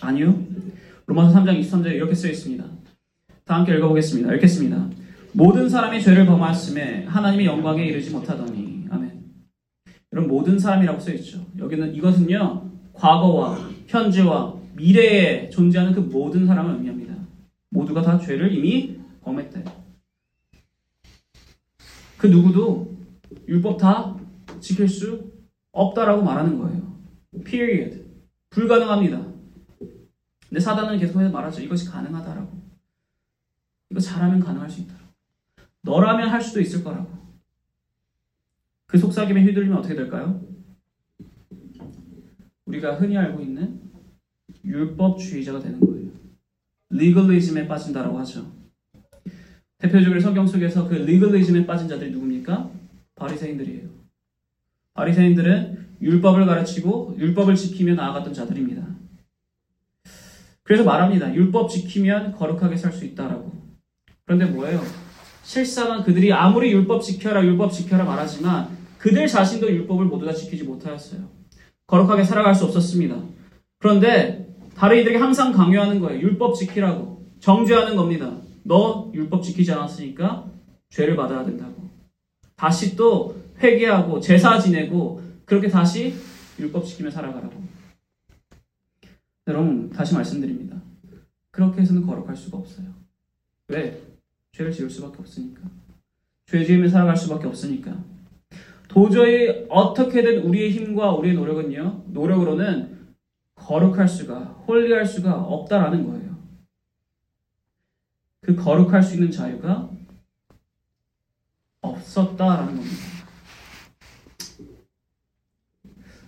아니요. 0.00 0.44
로마서 1.06 1.38
3장 1.38 1.58
23절에 1.60 1.94
이렇게 1.94 2.14
써 2.14 2.28
있습니다. 2.28 2.64
다 3.44 3.54
함께 3.56 3.74
읽어보겠습니다. 3.76 4.34
읽겠습니다. 4.34 4.90
모든 5.32 5.68
사람이 5.68 6.02
죄를 6.02 6.26
범하였음에 6.26 7.06
하나님의 7.06 7.46
영광에 7.46 7.84
이르지 7.86 8.10
못하더니 8.10 8.86
아멘. 8.90 9.22
이런 10.12 10.28
모든 10.28 10.58
사람이라고 10.58 11.00
써 11.00 11.12
있죠. 11.14 11.44
여기는 11.58 11.94
이것은요 11.94 12.70
과거와 12.92 13.58
현재와 13.86 14.53
미래에 14.76 15.50
존재하는 15.50 15.92
그 15.92 16.00
모든 16.00 16.46
사람을 16.46 16.74
의미합니다. 16.74 17.14
모두가 17.70 18.02
다 18.02 18.18
죄를 18.18 18.52
이미 18.52 18.98
범했대. 19.22 19.64
그 22.18 22.26
누구도 22.26 22.96
율법 23.48 23.78
다 23.78 24.16
지킬 24.60 24.88
수 24.88 25.32
없다라고 25.72 26.22
말하는 26.22 26.58
거예요. 26.58 26.98
Period. 27.44 28.04
불가능합니다. 28.50 29.32
근데 30.48 30.60
사단은 30.60 30.98
계속해서 30.98 31.30
말하죠. 31.30 31.62
이것이 31.62 31.88
가능하다라고. 31.88 32.62
이거 33.90 34.00
잘하면 34.00 34.40
가능할 34.40 34.70
수 34.70 34.82
있다. 34.82 34.94
너라면 35.82 36.28
할 36.28 36.40
수도 36.40 36.60
있을 36.60 36.82
거라고. 36.82 37.10
그 38.86 38.98
속삭임에 38.98 39.42
휘둘리면 39.42 39.78
어떻게 39.78 39.94
될까요? 39.94 40.40
우리가 42.64 42.94
흔히 42.94 43.16
알고 43.18 43.40
있는 43.42 43.83
율법주의자가 44.64 45.60
되는 45.60 45.80
거예요. 45.80 46.10
리글리즘에 46.90 47.66
빠진다라고 47.66 48.18
하죠. 48.20 48.52
대표적으로 49.78 50.20
성경 50.20 50.46
속에서 50.46 50.88
그 50.88 50.94
리글리즘에 50.94 51.66
빠진 51.66 51.88
자들이 51.88 52.10
누굽니까? 52.12 52.70
바리새인들이에요. 53.16 53.88
바리새인들은 54.94 55.96
율법을 56.00 56.46
가르치고 56.46 57.16
율법을 57.18 57.54
지키며 57.56 57.94
나아갔던 57.94 58.32
자들입니다. 58.32 58.86
그래서 60.62 60.84
말합니다. 60.84 61.34
율법 61.34 61.68
지키면 61.70 62.32
거룩하게 62.32 62.76
살 62.76 62.92
수 62.92 63.04
있다라고. 63.04 63.52
그런데 64.24 64.46
뭐예요? 64.46 64.80
실상은 65.42 66.02
그들이 66.02 66.32
아무리 66.32 66.72
율법 66.72 67.02
지켜라 67.02 67.44
율법 67.44 67.70
지켜라 67.70 68.04
말하지만 68.04 68.74
그들 68.98 69.26
자신도 69.26 69.68
율법을 69.70 70.06
모두 70.06 70.24
다 70.24 70.32
지키지 70.32 70.64
못하였어요. 70.64 71.28
거룩하게 71.86 72.24
살아갈 72.24 72.54
수 72.54 72.64
없었습니다. 72.64 73.22
그런데 73.84 74.48
다른 74.74 74.98
이들에게 74.98 75.18
항상 75.18 75.52
강요하는 75.52 76.00
거예요. 76.00 76.18
율법 76.18 76.54
지키라고. 76.54 77.22
정죄하는 77.40 77.96
겁니다. 77.96 78.34
너 78.62 79.12
율법 79.12 79.42
지키지 79.42 79.72
않았으니까 79.72 80.50
죄를 80.88 81.16
받아야 81.16 81.44
된다고. 81.44 81.90
다시 82.56 82.96
또 82.96 83.36
회개하고 83.62 84.20
제사 84.20 84.58
지내고 84.58 85.20
그렇게 85.44 85.68
다시 85.68 86.14
율법 86.58 86.86
지키며 86.86 87.10
살아가라고. 87.10 87.52
여러분 89.48 89.90
다시 89.90 90.14
말씀드립니다. 90.14 90.80
그렇게 91.50 91.82
해서는 91.82 92.06
거룩할 92.06 92.34
수가 92.34 92.56
없어요. 92.56 92.86
왜? 93.68 94.00
죄를 94.52 94.72
지을 94.72 94.88
수밖에 94.88 95.18
없으니까. 95.18 95.60
죄 96.46 96.64
지으며 96.64 96.88
살아갈 96.88 97.18
수밖에 97.18 97.48
없으니까. 97.48 98.02
도저히 98.88 99.66
어떻게든 99.68 100.38
우리의 100.44 100.70
힘과 100.70 101.12
우리의 101.12 101.34
노력은요, 101.34 102.04
노력으로는 102.06 102.94
거룩할 103.54 104.08
수가, 104.08 104.40
홀리할 104.66 105.06
수가 105.06 105.34
없다라는 105.34 106.06
거예요. 106.06 106.34
그 108.40 108.54
거룩할 108.54 109.02
수 109.02 109.14
있는 109.14 109.30
자유가 109.30 109.90
없었다라는 111.80 112.76
겁니다. 112.76 113.14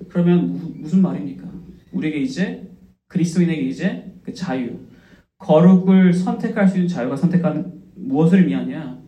그러면 0.08 0.52
무, 0.52 0.72
무슨 0.76 1.02
말입니까? 1.02 1.46
우리에게 1.92 2.20
이제 2.20 2.70
그리스도인에게 3.08 3.62
이제 3.62 4.14
그 4.22 4.32
자유, 4.32 4.78
거룩을 5.38 6.12
선택할 6.12 6.68
수 6.68 6.76
있는 6.76 6.88
자유가 6.88 7.16
선택하는 7.16 7.82
무엇을 7.94 8.40
의미하냐? 8.40 9.02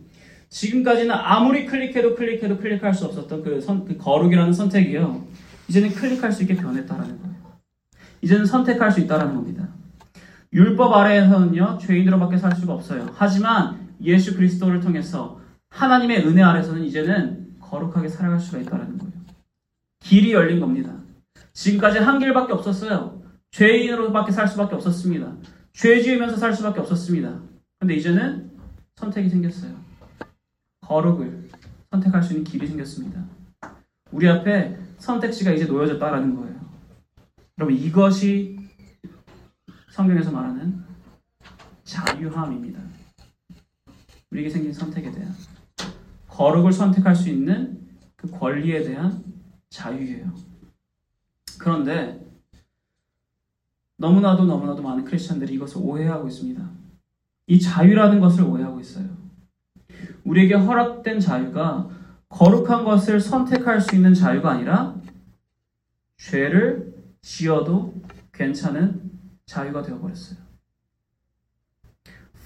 지금까지는 0.49 1.11
아무리 1.11 1.65
클릭해도 1.65 2.15
클릭해도 2.15 2.57
클릭할 2.57 2.93
수 2.93 3.05
없었던 3.05 3.43
그, 3.43 3.61
선, 3.61 3.85
그 3.85 3.97
거룩이라는 3.97 4.53
선택이요. 4.53 5.27
이제는 5.67 5.89
클릭할 5.89 6.31
수 6.31 6.43
있게 6.43 6.55
변했다라는 6.55 7.21
거예요. 7.21 7.38
이제는 8.21 8.45
선택할 8.45 8.91
수 8.91 8.99
있다라는 8.99 9.35
겁니다. 9.35 9.67
율법 10.51 10.93
아래에서는요, 10.93 11.77
죄인으로밖에 11.79 12.37
살 12.37 12.55
수가 12.55 12.73
없어요. 12.73 13.07
하지만 13.15 13.89
예수 14.01 14.35
그리스도를 14.35 14.79
통해서 14.79 15.39
하나님의 15.69 16.25
은혜 16.25 16.41
아래서는 16.41 16.83
이제는 16.83 17.55
거룩하게 17.59 18.07
살아갈 18.07 18.39
수가 18.39 18.59
있다라는 18.59 18.97
거예요. 18.97 19.13
길이 19.99 20.33
열린 20.33 20.59
겁니다. 20.59 20.93
지금까지 21.53 21.99
한 21.99 22.19
길밖에 22.19 22.53
없었어요. 22.53 23.21
죄인으로밖에 23.51 24.31
살 24.31 24.47
수밖에 24.47 24.75
없었습니다. 24.75 25.33
죄 25.73 26.01
지으면서 26.01 26.37
살 26.37 26.53
수밖에 26.53 26.79
없었습니다. 26.79 27.39
근데 27.79 27.95
이제는 27.95 28.51
선택이 28.95 29.29
생겼어요. 29.29 29.73
거룩을 30.81 31.49
선택할 31.91 32.23
수 32.23 32.33
있는 32.33 32.43
길이 32.43 32.67
생겼습니다. 32.67 33.23
우리 34.11 34.27
앞에 34.27 34.77
선택지가 34.97 35.51
이제 35.51 35.65
놓여졌다라는 35.65 36.35
거예요. 36.35 36.68
여러분 37.59 37.75
이것이 37.75 38.57
성경에서 39.89 40.31
말하는 40.31 40.81
자유함입니다. 41.83 42.79
우리에게 44.31 44.49
생긴 44.49 44.71
선택에 44.71 45.11
대한 45.11 45.35
거룩을 46.29 46.71
선택할 46.71 47.13
수 47.13 47.27
있는 47.27 47.85
그 48.15 48.31
권리에 48.31 48.83
대한 48.83 49.21
자유예요. 49.69 50.33
그런데 51.59 52.25
너무나도 53.97 54.45
너무나도 54.45 54.81
많은 54.81 55.03
크리스천들이 55.03 55.55
이것을 55.55 55.81
오해하고 55.81 56.29
있습니다. 56.29 56.65
이 57.47 57.59
자유라는 57.59 58.21
것을 58.21 58.45
오해하고 58.45 58.79
있어요. 58.79 59.05
우리에게 60.23 60.53
허락된 60.53 61.19
자유가 61.19 61.89
거룩한 62.29 62.85
것을 62.85 63.19
선택할 63.19 63.81
수 63.81 63.97
있는 63.97 64.13
자유가 64.13 64.51
아니라 64.51 64.95
죄를 66.15 66.88
지어도 67.21 68.01
괜찮은 68.31 69.11
자유가 69.45 69.81
되어버렸어요. 69.81 70.39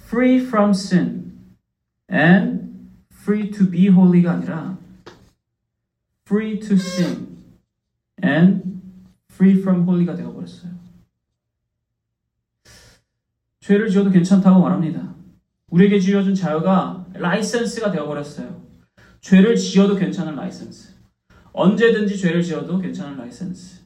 Free 0.06 0.38
from 0.46 0.72
sin 0.72 1.58
and 2.12 2.90
free 3.12 3.52
to 3.52 3.70
be 3.70 3.88
holy가 3.88 4.34
아니라 4.34 4.78
free 6.28 6.60
to 6.60 6.76
sin 6.76 7.38
and 8.24 8.64
free 9.32 9.60
from 9.60 9.88
holy가 9.88 10.16
되어버렸어요. 10.16 10.74
죄를 13.60 13.90
지어도 13.90 14.12
괜찮다고 14.12 14.60
말합니다. 14.62 15.16
우리에게 15.68 16.00
지어준 16.00 16.36
자유가 16.36 17.08
라이센스가 17.14 17.92
되어버렸어요. 17.92 18.62
죄를 19.22 19.56
지어도 19.56 19.96
괜찮은 19.96 20.36
라이센스. 20.36 20.94
언제든지 21.54 22.18
죄를 22.18 22.44
지어도 22.44 22.78
괜찮은 22.78 23.18
라이센스. 23.18 23.83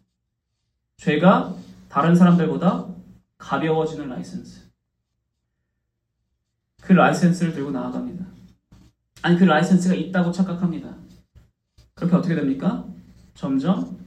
죄가 1.07 1.55
다른 1.89 2.15
사람들보다 2.15 2.87
가벼워지는 3.37 4.09
라이센스. 4.09 4.67
그 6.81 6.93
라이센스를 6.93 7.53
들고 7.53 7.71
나아갑니다. 7.71 8.25
아니, 9.21 9.37
그 9.37 9.43
라이센스가 9.43 9.93
있다고 9.93 10.31
착각합니다. 10.31 10.97
그렇게 11.93 12.15
어떻게 12.15 12.35
됩니까? 12.35 12.85
점점 13.35 13.99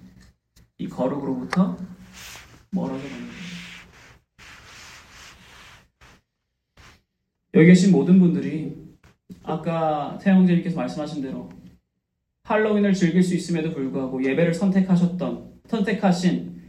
이 0.78 0.88
거룩으로부터 0.88 1.76
멀어져 2.70 3.02
거예요. 3.02 3.30
여기 7.54 7.66
계신 7.66 7.92
모든 7.92 8.18
분들이 8.18 8.76
아까 9.42 10.18
태영재님께서 10.20 10.76
말씀하신 10.76 11.22
대로 11.22 11.50
할로윈을 12.44 12.94
즐길 12.94 13.22
수 13.22 13.34
있음에도 13.34 13.72
불구하고 13.72 14.24
예배를 14.24 14.54
선택하셨던 14.54 15.60
선택하신 15.68 16.59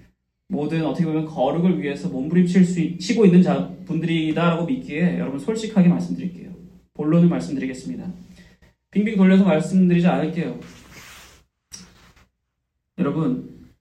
모든 0.52 0.86
어떻게 0.86 1.06
보면 1.06 1.26
거룩을 1.26 1.82
위해서 1.82 2.10
몸부림칠 2.10 2.66
수 2.66 2.82
있, 2.82 3.00
치고 3.00 3.26
있는 3.26 3.42
자, 3.42 3.74
분들이다라고 3.86 4.66
믿기에 4.66 5.18
여러분 5.18 5.40
솔직하게 5.40 5.88
말씀드릴게요. 5.88 6.54
본론을 6.94 7.30
말씀드리겠습니다. 7.30 8.12
빙빙 8.92 9.16
돌려서 9.16 9.46
말씀드리지 9.46 10.06
않을게요. 10.06 10.60
여러분 12.98 13.72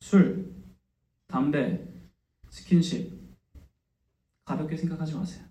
술, 0.00 0.52
담배, 1.26 1.80
스킨십 2.50 3.12
가볍게 4.44 4.76
생각하지 4.76 5.14
마세요. 5.14 5.46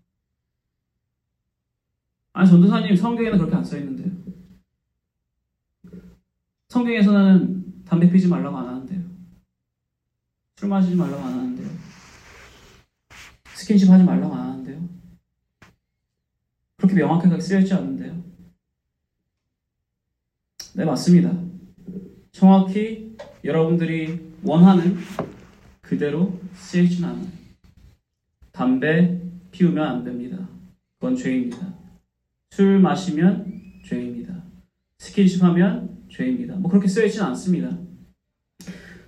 아니 2.34 2.48
전도사님 2.48 2.96
성경에는 2.96 3.40
그렇게 3.40 3.56
안 3.56 3.64
써 3.66 3.76
있는데요. 3.78 4.12
성경에서는 6.70 7.84
담배 7.84 8.08
피지 8.08 8.28
말라고 8.28 8.58
안. 8.58 8.71
술 10.62 10.70
마시지 10.70 10.96
말라고 10.96 11.24
안 11.24 11.34
하는데요. 11.34 11.68
스킨십 13.56 13.90
하지 13.90 14.04
말라고 14.04 14.32
안 14.36 14.52
하는데요. 14.52 14.88
그렇게 16.78 16.94
명확하게 16.94 17.40
쓰여있지 17.40 17.74
않는데요. 17.74 18.24
네, 20.76 20.86
맞습니다. 20.86 21.36
정확히 22.32 23.18
여러분들이 23.44 24.36
원하는 24.44 25.00
그대로 25.82 26.40
쓰여있지는 26.54 27.10
않아요. 27.10 27.28
담배 28.52 29.20
피우면 29.50 29.84
안 29.84 30.04
됩니다. 30.04 30.48
그건 31.00 31.16
죄입니다. 31.16 31.74
술 32.52 32.78
마시면 32.78 33.82
죄입니다. 33.84 34.44
스킨십 35.00 35.42
하면 35.42 36.06
죄입니다. 36.08 36.54
뭐 36.58 36.70
그렇게 36.70 36.88
쓰여있지는 36.88 37.26
않습니다. 37.30 37.76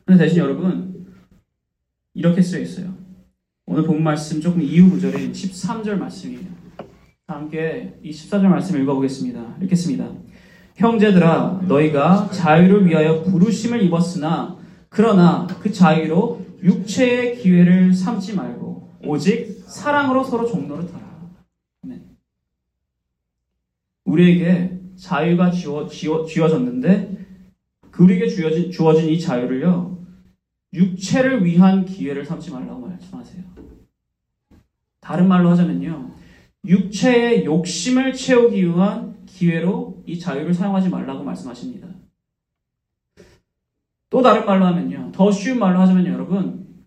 근데 0.03 0.23
대신 0.23 0.39
여러분, 0.39 0.92
이렇게 2.13 2.41
쓰여 2.41 2.61
있어요. 2.61 2.93
오늘 3.65 3.83
본 3.83 4.03
말씀 4.03 4.39
조금 4.41 4.61
이후 4.61 4.89
구절인 4.89 5.31
13절 5.31 5.95
말씀이에요. 5.95 6.45
함께 7.27 7.97
이 8.03 8.11
14절 8.11 8.43
말씀 8.43 8.79
읽어보겠습니다. 8.81 9.57
읽겠습니다. 9.63 10.11
형제들아 10.75 11.61
너희가 11.67 12.29
자유를 12.31 12.85
위하여 12.85 13.23
부르심을 13.23 13.81
입었으나 13.83 14.57
그러나 14.89 15.47
그 15.61 15.71
자유로 15.71 16.45
육체의 16.61 17.37
기회를 17.37 17.93
삼지 17.93 18.35
말고 18.35 18.91
오직 19.05 19.63
사랑으로 19.67 20.23
서로 20.23 20.47
타라. 20.87 21.31
아멘. 21.83 22.03
우리에게 24.05 24.79
자유가 24.95 25.51
지워, 25.51 25.87
지워, 25.87 26.25
쥐어졌는데 26.25 27.17
그 27.91 28.03
우리에게 28.03 28.27
주어진, 28.27 28.71
주어진 28.71 29.09
이 29.09 29.19
자유를요 29.19 29.92
육체를 30.73 31.45
위한 31.45 31.85
기회를 31.85 32.25
삼지 32.25 32.51
말라고 32.51 32.87
말씀하세요. 32.87 33.43
다른 34.99 35.27
말로 35.27 35.49
하자면요 35.49 36.11
육체의 36.65 37.45
욕심을 37.45 38.13
채우기 38.13 38.63
위한 38.63 39.25
기회로 39.25 40.03
이 40.05 40.17
자유를 40.19 40.53
사용하지 40.53 40.89
말라고 40.89 41.23
말씀하십니다. 41.23 41.87
또 44.09 44.21
다른 44.21 44.45
말로 44.45 44.65
하면요. 44.65 45.11
더 45.11 45.31
쉬운 45.31 45.57
말로 45.57 45.79
하자면 45.79 46.05
여러분, 46.05 46.85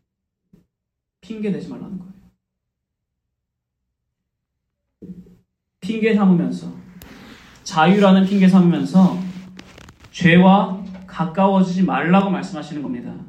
핑계 1.21 1.51
대지 1.51 1.69
말라는 1.69 1.99
거예요. 1.99 2.13
핑계 5.81 6.15
삼으면서, 6.15 6.73
자유라는 7.65 8.27
핑계 8.27 8.49
삼으면서, 8.49 9.19
죄와 10.13 10.85
가까워지지 11.09 11.83
말라고 11.83 12.31
말씀하시는 12.31 12.81
겁니다. 12.81 13.26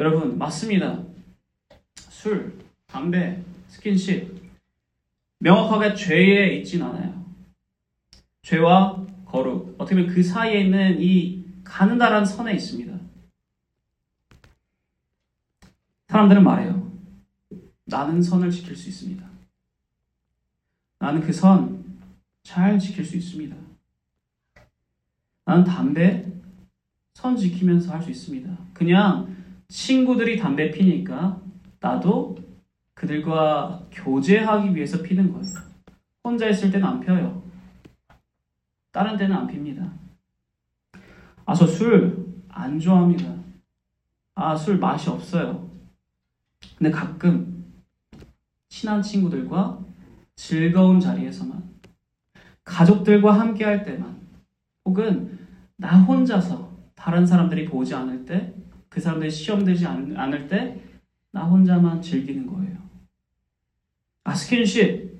여러분, 0.00 0.38
맞습니다. 0.38 1.04
술, 1.94 2.58
담배, 2.86 3.44
스킨십, 3.68 4.34
명확하게 5.40 5.94
죄에 5.94 6.56
있진 6.56 6.82
않아요. 6.82 7.22
죄와 8.40 9.06
거룩, 9.26 9.74
어떻게 9.76 9.96
보면 9.96 10.14
그 10.14 10.22
사이에 10.22 10.62
있는 10.62 11.02
이 11.02 11.44
가느다란 11.64 12.24
선에 12.24 12.54
있습니다. 12.54 12.98
사람들은 16.08 16.42
말해요. 16.44 16.90
나는 17.84 18.22
선을 18.22 18.50
지킬 18.50 18.74
수 18.74 18.88
있습니다. 18.88 19.28
나는 20.98 21.20
그 21.20 21.30
선 21.30 21.78
잘 22.42 22.78
지킬 22.78 23.04
수 23.04 23.18
있습니다. 23.18 23.54
나는 25.44 25.62
담배 25.62 26.26
선 27.12 27.36
지키면서 27.36 27.92
할 27.92 28.02
수 28.02 28.10
있습니다. 28.10 28.56
그냥 28.72 29.29
친구들이 29.70 30.36
담배 30.36 30.70
피니까 30.70 31.40
나도 31.78 32.36
그들과 32.94 33.86
교제하기 33.92 34.74
위해서 34.74 35.00
피는 35.00 35.32
거예요. 35.32 35.46
혼자 36.24 36.48
있을 36.48 36.70
때는 36.70 36.86
안 36.86 37.00
펴요. 37.00 37.42
다른 38.92 39.16
때는 39.16 39.34
안 39.34 39.46
핍니다. 39.46 39.90
아, 41.46 41.54
저 41.54 41.64
술 41.64 42.28
안 42.52 42.80
좋아합니다. 42.80 43.32
아, 44.34 44.56
술 44.56 44.78
맛이 44.78 45.08
없어요. 45.08 45.70
근데 46.76 46.90
가끔 46.90 47.64
친한 48.68 49.00
친구들과 49.00 49.78
즐거운 50.34 50.98
자리에서만 50.98 51.62
가족들과 52.64 53.38
함께 53.38 53.64
할 53.64 53.84
때만 53.84 54.20
혹은 54.84 55.38
나 55.76 56.00
혼자서 56.02 56.70
다른 56.96 57.24
사람들이 57.24 57.66
보지 57.66 57.94
않을 57.94 58.24
때 58.24 58.52
그 58.90 59.00
사람들이 59.00 59.30
시험 59.30 59.64
되지 59.64 59.86
않, 59.86 60.14
않을 60.14 60.46
때 60.46 60.90
나 61.32 61.44
혼자만 61.44 62.02
즐기는 62.02 62.46
거예요. 62.46 62.78
아, 64.24 64.34
스킨십. 64.34 65.10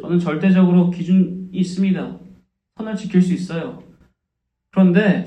저는 0.00 0.18
절대적으로 0.18 0.90
기준이 0.90 1.50
있습니다. 1.52 2.18
선을 2.76 2.96
지킬 2.96 3.20
수 3.20 3.34
있어요. 3.34 3.82
그런데 4.70 5.26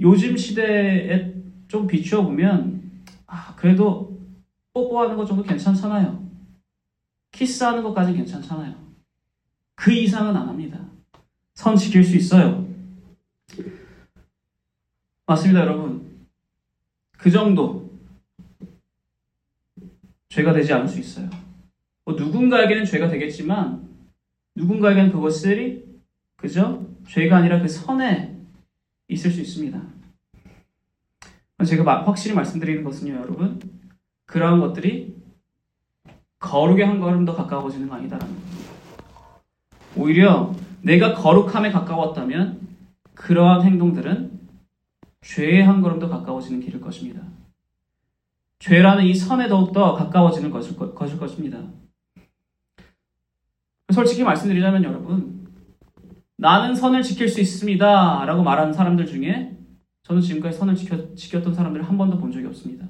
요즘 0.00 0.36
시대에 0.36 1.34
좀 1.68 1.86
비추어 1.86 2.22
보면 2.22 3.04
아, 3.26 3.54
그래도 3.54 4.18
뽀뽀하는 4.72 5.16
것 5.16 5.26
정도 5.26 5.42
괜찮잖아요. 5.42 6.28
키스하는 7.30 7.82
것까지 7.84 8.12
괜찮잖아요. 8.14 8.74
그 9.76 9.92
이상은 9.92 10.36
안 10.36 10.48
합니다. 10.48 10.84
선 11.54 11.76
지킬 11.76 12.02
수 12.02 12.16
있어요. 12.16 12.66
맞습니다, 15.26 15.60
여러분. 15.60 16.09
그 17.20 17.30
정도 17.30 17.90
죄가 20.30 20.52
되지 20.52 20.72
않을 20.72 20.88
수 20.88 20.98
있어요. 20.98 21.28
뭐 22.04 22.14
누군가에게는 22.14 22.84
죄가 22.84 23.08
되겠지만 23.08 23.88
누군가에게는 24.54 25.12
그것이 25.12 25.84
그죠? 26.36 26.86
죄가 27.06 27.38
아니라 27.38 27.60
그 27.60 27.68
선에 27.68 28.36
있을 29.08 29.30
수 29.30 29.40
있습니다. 29.40 29.80
제가 31.66 32.06
확실히 32.06 32.34
말씀드리는 32.34 32.82
것은요, 32.82 33.14
여러분. 33.14 33.60
그러한 34.24 34.60
것들이 34.60 35.14
거룩에 36.38 36.84
한 36.84 37.00
걸음 37.00 37.26
더 37.26 37.34
가까워지는 37.36 37.88
거 37.88 37.96
아니다라는 37.96 38.34
거예요. 38.34 38.70
오히려 39.96 40.54
내가 40.80 41.14
거룩함에 41.14 41.70
가까웠다면 41.70 42.60
그러한 43.14 43.62
행동들은 43.62 44.29
죄의 45.22 45.64
한 45.64 45.80
걸음 45.80 45.98
더 45.98 46.08
가까워지는 46.08 46.60
길일 46.60 46.80
것입니다. 46.80 47.22
죄라는 48.58 49.04
이 49.04 49.14
선에 49.14 49.48
더욱더 49.48 49.94
가까워지는 49.94 50.50
것일, 50.50 50.76
것일 50.76 51.18
것입니다. 51.18 51.62
솔직히 53.92 54.22
말씀드리자면 54.22 54.84
여러분, 54.84 55.46
나는 56.36 56.74
선을 56.74 57.02
지킬 57.02 57.28
수 57.28 57.40
있습니다. 57.40 58.24
라고 58.24 58.42
말하는 58.42 58.72
사람들 58.72 59.06
중에 59.06 59.58
저는 60.02 60.22
지금까지 60.22 60.58
선을 60.58 60.74
지켜, 60.74 61.14
지켰던 61.14 61.54
사람들을 61.54 61.86
한 61.86 61.98
번도 61.98 62.18
본 62.18 62.32
적이 62.32 62.46
없습니다. 62.46 62.86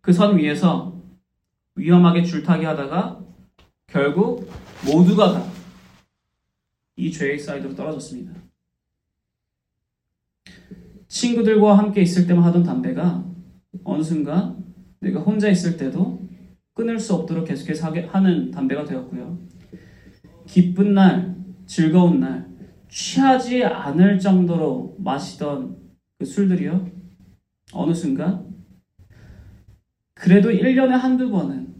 그 0.00 0.12
선 0.12 0.38
위에서 0.38 1.00
위험하게 1.74 2.22
줄타기 2.22 2.64
하다가 2.64 3.20
결국 3.88 4.50
모두가 4.86 5.32
다 5.32 5.56
이 6.98 7.12
죄의 7.12 7.38
사이드로 7.38 7.74
떨어졌습니다. 7.74 8.32
친구들과 11.16 11.78
함께 11.78 12.02
있을 12.02 12.26
때만 12.26 12.44
하던 12.44 12.62
담배가 12.62 13.24
어느 13.84 14.02
순간 14.02 14.64
내가 15.00 15.20
혼자 15.20 15.48
있을 15.48 15.78
때도 15.78 16.20
끊을 16.74 16.98
수 16.98 17.14
없도록 17.14 17.46
계속해서 17.46 17.90
하는 17.90 18.50
담배가 18.50 18.84
되었고요. 18.84 19.38
기쁜 20.46 20.92
날, 20.92 21.34
즐거운 21.64 22.20
날, 22.20 22.46
취하지 22.90 23.64
않을 23.64 24.18
정도로 24.18 24.96
마시던 24.98 25.76
그 26.18 26.26
술들이요. 26.26 26.86
어느 27.72 27.94
순간 27.94 28.46
그래도 30.14 30.50
1년에 30.50 30.90
한두 30.90 31.30
번은 31.30 31.74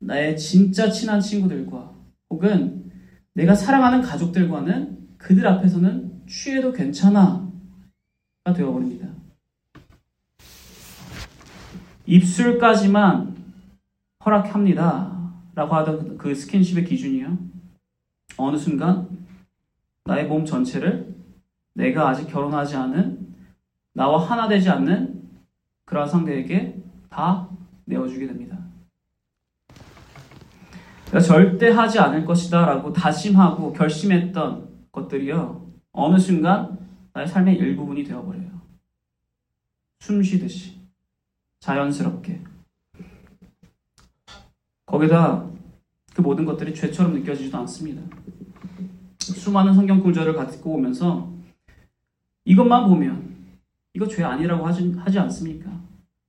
나의 0.00 0.36
진짜 0.36 0.90
친한 0.90 1.20
친구들과 1.20 1.94
혹은 2.28 2.90
내가 3.32 3.54
사랑하는 3.54 4.02
가족들과는 4.02 4.98
그들 5.16 5.46
앞에서는 5.46 6.26
취해도 6.26 6.72
괜찮아 6.72 7.22
가 7.22 7.45
되어버립니다. 8.52 9.08
입술까지만 12.06 13.34
허락합니다. 14.24 15.16
라고 15.54 15.74
하던 15.74 16.18
그 16.18 16.34
스킨십의 16.34 16.84
기준이요. 16.84 17.38
어느 18.36 18.56
순간 18.56 19.08
나의 20.04 20.26
몸 20.26 20.44
전체를 20.44 21.14
내가 21.74 22.08
아직 22.08 22.28
결혼하지 22.28 22.76
않은 22.76 23.34
나와 23.92 24.22
하나 24.22 24.48
되지 24.48 24.68
않는 24.70 25.22
그러한 25.84 26.08
상대에게 26.08 26.82
다 27.08 27.48
내어주게 27.86 28.26
됩니다. 28.26 28.58
내가 31.06 31.20
절대 31.20 31.70
하지 31.70 31.98
않을 31.98 32.24
것이다 32.24 32.66
라고 32.66 32.92
다짐하고 32.92 33.72
결심했던 33.72 34.68
것들이요. 34.92 35.66
어느 35.92 36.18
순간 36.18 36.85
나의 37.16 37.26
삶의 37.26 37.56
일부분이 37.56 38.04
되어버려요. 38.04 38.60
숨 40.00 40.22
쉬듯이. 40.22 40.78
자연스럽게. 41.60 42.44
거기다 44.84 45.48
그 46.14 46.20
모든 46.20 46.44
것들이 46.44 46.74
죄처럼 46.74 47.14
느껴지지도 47.14 47.56
않습니다. 47.56 48.02
수많은 49.18 49.72
성경 49.72 50.02
구절을 50.02 50.34
갖고 50.34 50.74
오면서 50.74 51.32
이것만 52.44 52.86
보면 52.86 53.34
이거 53.94 54.06
죄 54.06 54.22
아니라고 54.22 54.66
하지, 54.66 54.92
하지 54.98 55.18
않습니까? 55.18 55.70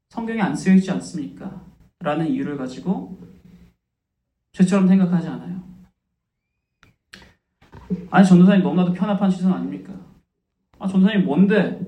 성경에 0.08 0.40
안 0.40 0.56
쓰여 0.56 0.76
있지 0.76 0.90
않습니까? 0.92 1.66
라는 2.00 2.30
이유를 2.30 2.56
가지고 2.56 3.20
죄처럼 4.54 4.88
생각하지 4.88 5.28
않아요. 5.28 5.62
아니 8.10 8.26
전도사님 8.26 8.64
너무나도 8.64 8.94
편협한 8.94 9.30
시선 9.30 9.52
아닙니까? 9.52 10.07
아 10.80 10.88
전도사님 10.88 11.26
뭔데 11.26 11.80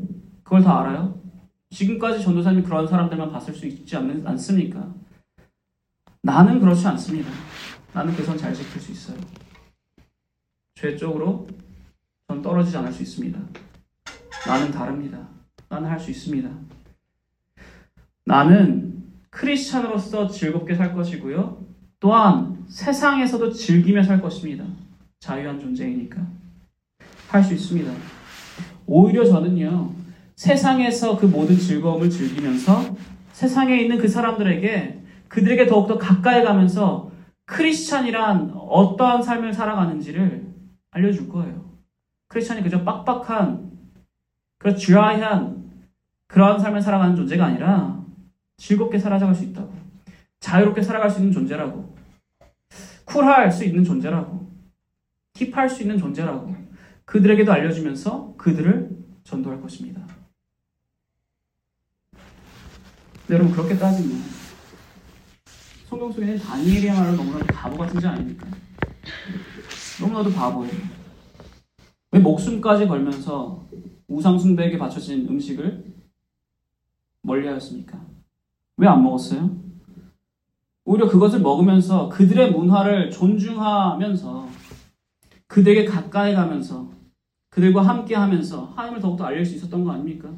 그걸 0.44 0.64
다 0.64 0.80
알아요? 0.80 1.20
지금까지 1.70 2.24
전도사님 2.24 2.64
그런 2.64 2.88
사람들만 2.88 3.32
봤을 3.32 3.54
수 3.54 3.66
있지 3.68 3.96
않, 3.96 4.26
않습니까? 4.26 4.94
나는 6.24 6.60
그렇지 6.60 6.88
않습니다. 6.88 7.30
나는 7.94 8.14
그 8.16 8.24
선 8.24 8.38
잘 8.38 8.54
지킬 8.54 8.82
수 8.82 8.92
있어요. 8.92 9.18
죄 10.76 10.96
쪽으로 10.96 11.48
전 12.28 12.42
떨어지지 12.42 12.78
않을 12.78 12.92
수 12.92 13.04
있습니다. 13.04 13.40
나는 14.48 14.72
다릅니다. 14.72 15.28
나는 15.70 15.90
할 15.90 16.00
수 16.00 16.10
있습니다. 16.12 16.50
나는 18.26 19.04
크리스찬으로서 19.30 20.28
즐겁게 20.30 20.76
살 20.76 20.94
것이고요. 20.94 21.66
또한 22.00 22.66
세상에서도 22.70 23.52
즐기며 23.52 24.04
살 24.04 24.22
것입니다. 24.22 24.66
자유한 25.20 25.60
존재이니까. 25.60 26.26
할 27.30 27.44
수 27.44 27.54
있습니다. 27.54 27.92
오히려 28.90 29.24
저는요, 29.24 29.92
세상에서 30.36 31.18
그 31.18 31.28
모든 31.28 31.58
즐거움을 31.58 32.10
즐기면서 32.10 32.96
세상에 33.34 33.80
있는 33.80 34.00
그 34.00 34.08
사람들에게 34.08 35.04
그들에게 35.28 35.68
더욱더 35.68 35.98
가까이 35.98 36.44
가면서 36.44 37.12
크리스찬이란 37.46 38.52
어떠한 38.56 39.22
삶을 39.22 39.54
살아가는지를 39.54 40.48
알려줄 40.92 41.30
거예요. 41.30 41.70
크리스찬이 42.28 42.64
그저 42.64 42.84
빡빡한, 42.84 43.72
그런 44.58 44.76
드라이한 44.76 45.70
그러한 46.28 46.60
삶을 46.60 46.82
살아가는 46.82 47.16
존재가 47.16 47.46
아니라 47.46 48.00
즐겁게 48.58 49.00
살아갈 49.00 49.34
수 49.34 49.44
있다고. 49.44 49.72
자유롭게 50.40 50.82
살아갈 50.82 51.10
수 51.10 51.20
있는 51.20 51.32
존재라고. 51.32 51.96
쿨할 53.06 53.52
수 53.52 53.64
있는 53.66 53.84
존재라고. 53.84 54.48
힙할 55.36 55.70
수 55.70 55.82
있는 55.82 55.98
존재라고. 55.98 56.56
그들에게도 57.10 57.52
알려주면서 57.52 58.36
그들을 58.38 58.92
전도할 59.24 59.62
것입니다. 59.62 60.06
여러분 63.32 63.52
그렇게 63.52 63.76
따지면 63.78 64.22
성경 65.88 66.12
속에는 66.12 66.38
다니엘이야말로 66.38 67.16
너무나도 67.16 67.46
바보 67.48 67.78
같은 67.78 68.00
자 68.00 68.12
아닙니까? 68.12 68.48
너무나도 70.00 70.32
바보예요. 70.32 70.72
왜 72.12 72.20
목숨까지 72.20 72.88
걸면서 72.88 73.68
우상숭배에게 74.08 74.78
바쳐진 74.78 75.28
음식을 75.28 75.86
멀리하였습니까? 77.24 78.06
왜 78.78 78.88
안 78.88 79.04
먹었어요? 79.04 79.50
오히려 80.86 81.08
그것을 81.08 81.42
먹으면서 81.42 82.10
그들의 82.10 82.52
문화를 82.52 83.10
존중하면서 83.10 84.48
그들에게 85.48 85.86
가까이 85.86 86.36
가면서 86.36 86.99
그들과 87.50 87.82
함께 87.82 88.16
하면서 88.16 88.66
하나님을 88.76 89.02
더욱더 89.02 89.26
알릴 89.26 89.46
수 89.46 89.56
있었던 89.56 89.84
거 89.84 89.92
아닙니까? 89.92 90.30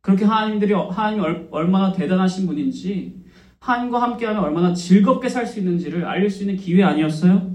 그렇게 0.00 0.24
하나님들이 0.24 0.72
하나님이 0.72 1.46
얼마나 1.50 1.92
대단하신 1.92 2.46
분인지 2.46 3.22
하나님과 3.60 4.02
함께하면 4.02 4.42
얼마나 4.42 4.74
즐겁게 4.74 5.28
살 5.28 5.46
수 5.46 5.60
있는지를 5.60 6.04
알릴 6.04 6.28
수 6.30 6.42
있는 6.42 6.56
기회 6.56 6.82
아니었어요? 6.82 7.52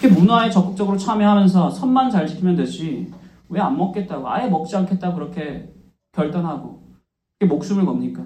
이렇게 0.00 0.14
문화에 0.18 0.50
적극적으로 0.50 0.96
참여하면서 0.96 1.70
선만 1.70 2.10
잘 2.10 2.26
지키면 2.26 2.56
되지 2.56 3.12
왜 3.48 3.60
안 3.60 3.76
먹겠다고 3.76 4.28
아예 4.28 4.48
먹지 4.48 4.74
않겠다고 4.76 5.14
그렇게 5.14 5.72
결단하고 6.12 6.82
이게 7.38 7.46
목숨을 7.46 7.84
겁니까? 7.84 8.24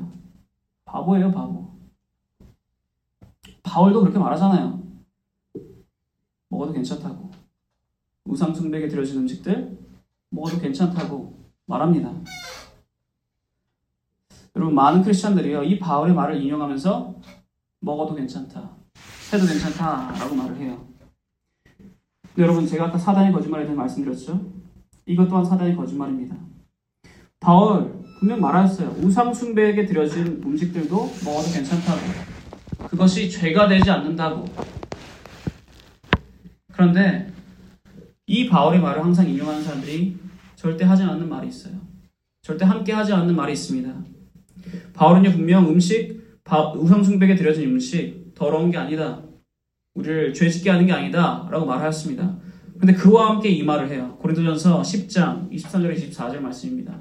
바보예요 0.85 1.31
바보. 1.33 1.71
바울도 3.63 4.01
그렇게 4.01 4.19
말하잖아요. 4.19 4.83
먹어도 6.49 6.73
괜찮다고. 6.73 7.30
우상 8.25 8.55
숭배에 8.55 8.89
들여진 8.89 9.19
음식들 9.21 9.79
먹어도 10.31 10.61
괜찮다고 10.61 11.39
말합니다. 11.67 12.13
여러분 14.57 14.75
많은 14.75 15.03
크리스천들이요 15.03 15.63
이 15.65 15.79
바울의 15.79 16.15
말을 16.15 16.43
인용하면서 16.43 17.15
먹어도 17.81 18.15
괜찮다, 18.15 18.77
해도 19.33 19.47
괜찮다라고 19.47 20.35
말을 20.35 20.57
해요. 20.57 20.87
여러분 22.39 22.67
제가 22.67 22.87
아까 22.87 22.99
사단의 22.99 23.33
거짓말에 23.33 23.65
대해 23.65 23.75
말씀드렸죠. 23.75 24.53
이것 25.07 25.29
또한 25.29 25.45
사단의 25.45 25.77
거짓말입니다. 25.77 26.37
바울 27.41 28.01
분명 28.19 28.41
말하였어요. 28.41 28.91
우상 29.03 29.33
숭배에게 29.33 29.87
드려진 29.87 30.43
음식들도 30.45 30.97
먹어도 31.25 31.53
괜찮다고. 31.53 32.01
그것이 32.89 33.31
죄가 33.31 33.67
되지 33.67 33.91
않는다고. 33.91 34.45
그런데 36.73 37.33
이 38.31 38.49
바울의 38.49 38.81
말을 38.81 39.03
항상 39.03 39.29
인용하는 39.29 39.61
사람들이 39.61 40.17
절대 40.55 40.85
하지 40.85 41.03
않는 41.03 41.29
말이 41.29 41.49
있어요. 41.49 41.75
절대 42.43 42.65
함께 42.65 42.93
하지 42.93 43.13
않는 43.13 43.35
말이 43.35 43.53
있습니다. 43.55 43.93
바울은요 44.95 45.33
분명 45.33 45.69
음식 45.69 46.39
우상 46.77 47.03
숭배에 47.03 47.35
드려진 47.35 47.65
음식 47.71 48.33
더러운 48.37 48.71
게 48.71 48.79
아니다. 48.79 49.21
우리를 49.97 50.33
죄짓게 50.33 50.71
하는 50.71 50.87
게 50.87 50.93
아니다. 50.93 51.49
라고 51.51 51.67
말하였습니다. 51.67 52.37
근데 52.79 52.95
그와 52.95 53.31
함께 53.31 53.49
이 53.49 53.65
말을 53.65 53.91
해요. 53.91 54.17
고린도전서 54.21 54.81
10장 54.81 55.51
23절 55.51 55.93
24절 55.97 56.39
말씀입니다. 56.39 56.97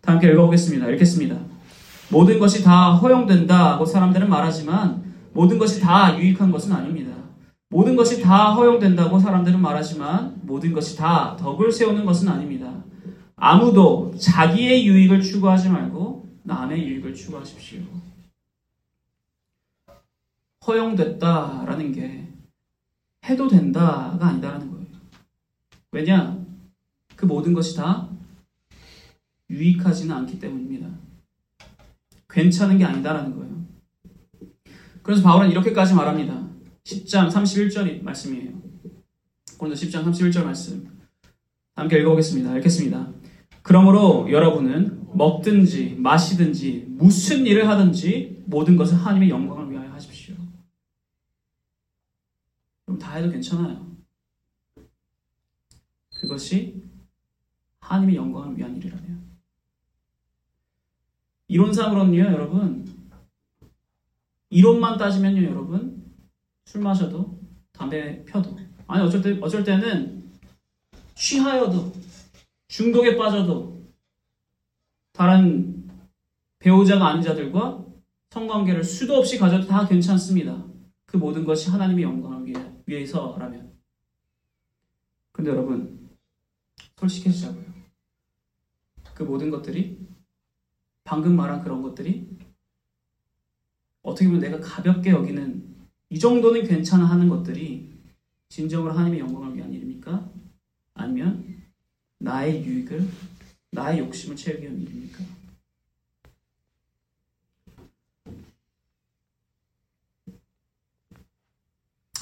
다 0.00 0.14
함께 0.14 0.32
읽어보겠습니다. 0.32 0.90
읽겠습니다. 0.90 1.38
모든 2.10 2.40
것이 2.40 2.64
다 2.64 2.92
허용된다고 2.92 3.86
사람들은 3.86 4.28
말하지만 4.28 5.04
모든 5.32 5.58
것이 5.58 5.80
다 5.80 6.18
유익한 6.18 6.50
것은 6.50 6.72
아닙니다. 6.72 7.15
모든 7.68 7.96
것이 7.96 8.22
다 8.22 8.52
허용된다고 8.54 9.18
사람들은 9.18 9.60
말하지만 9.60 10.40
모든 10.42 10.72
것이 10.72 10.96
다 10.96 11.36
덕을 11.36 11.72
세우는 11.72 12.04
것은 12.04 12.28
아닙니다. 12.28 12.84
아무도 13.34 14.14
자기의 14.18 14.86
유익을 14.86 15.20
추구하지 15.20 15.68
말고 15.68 16.26
남의 16.44 16.86
유익을 16.86 17.14
추구하십시오. 17.14 17.82
허용됐다라는 20.66 21.92
게 21.92 22.28
해도 23.24 23.48
된다가 23.48 24.26
아니다라는 24.28 24.70
거예요. 24.70 24.86
왜냐? 25.92 26.38
그 27.16 27.26
모든 27.26 27.52
것이 27.52 27.76
다 27.76 28.08
유익하지는 29.50 30.14
않기 30.14 30.38
때문입니다. 30.38 30.88
괜찮은 32.28 32.78
게 32.78 32.84
아니다라는 32.84 33.36
거예요. 33.36 33.56
그래서 35.02 35.22
바울은 35.22 35.50
이렇게까지 35.50 35.94
말합니다. 35.94 36.45
10장 36.86 37.28
31절 37.32 38.02
말씀이에요. 38.02 38.62
오늘 39.58 39.74
10장 39.74 40.04
31절 40.04 40.44
말씀. 40.44 40.88
함께 41.74 41.98
읽어보겠습니다. 41.98 42.56
읽겠습니다. 42.58 43.12
그러므로 43.62 44.30
여러분은 44.30 45.08
먹든지 45.16 45.96
마시든지 45.98 46.86
무슨 46.88 47.44
일을 47.44 47.68
하든지 47.68 48.44
모든 48.46 48.76
것을 48.76 48.96
하나님의 48.98 49.30
영광을 49.30 49.72
위하여 49.72 49.90
하십시오. 49.94 50.36
그럼 52.84 53.00
다 53.00 53.16
해도 53.16 53.32
괜찮아요. 53.32 53.96
그것이 56.20 56.84
하나님의 57.80 58.14
영광을 58.14 58.56
위한 58.56 58.76
일이라면. 58.76 59.26
이론상으로는요, 61.48 62.22
여러분. 62.22 62.86
이론만 64.50 64.98
따지면요, 64.98 65.42
여러분. 65.42 65.95
술 66.66 66.82
마셔도, 66.82 67.40
담배 67.72 68.24
펴도. 68.24 68.56
아니, 68.86 69.02
어쩔 69.02 69.22
때, 69.22 69.38
어쩔 69.40 69.64
때는 69.64 70.30
취하여도, 71.14 71.92
중독에 72.68 73.16
빠져도, 73.16 73.90
다른 75.12 75.88
배우자가 76.58 77.08
아닌 77.08 77.22
자들과 77.22 77.84
성관계를 78.30 78.84
수도 78.84 79.14
없이 79.14 79.38
가져도 79.38 79.66
다 79.66 79.86
괜찮습니다. 79.86 80.62
그 81.06 81.16
모든 81.16 81.44
것이 81.44 81.70
하나님의 81.70 82.04
영광을 82.04 82.44
위해, 82.44 82.72
위해서라면. 82.84 83.72
근데 85.32 85.50
여러분, 85.50 86.10
솔직해지자고요. 86.96 87.64
그 89.14 89.22
모든 89.22 89.50
것들이 89.50 89.98
방금 91.04 91.36
말한 91.36 91.62
그런 91.62 91.82
것들이 91.82 92.28
어떻게 94.02 94.26
보면 94.26 94.40
내가 94.40 94.60
가볍게 94.60 95.10
여기는 95.10 95.65
이 96.08 96.18
정도는 96.18 96.66
괜찮아 96.66 97.04
하는 97.04 97.28
것들이 97.28 97.92
진정으로 98.48 98.92
하나님의 98.92 99.20
영광을 99.20 99.56
위한 99.56 99.72
일입니까? 99.72 100.30
아니면 100.94 101.62
나의 102.18 102.64
유익을 102.64 103.08
나의 103.72 103.98
욕심을 103.98 104.36
채우기 104.36 104.62
위한 104.62 104.80
일입니까? 104.80 105.24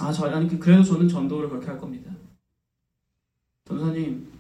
아, 0.00 0.12
저, 0.12 0.26
아니, 0.26 0.58
그래도 0.58 0.82
저는 0.82 1.08
전도를 1.08 1.48
그렇게 1.48 1.66
할 1.66 1.78
겁니다. 1.78 2.10
전사님, 3.64 4.32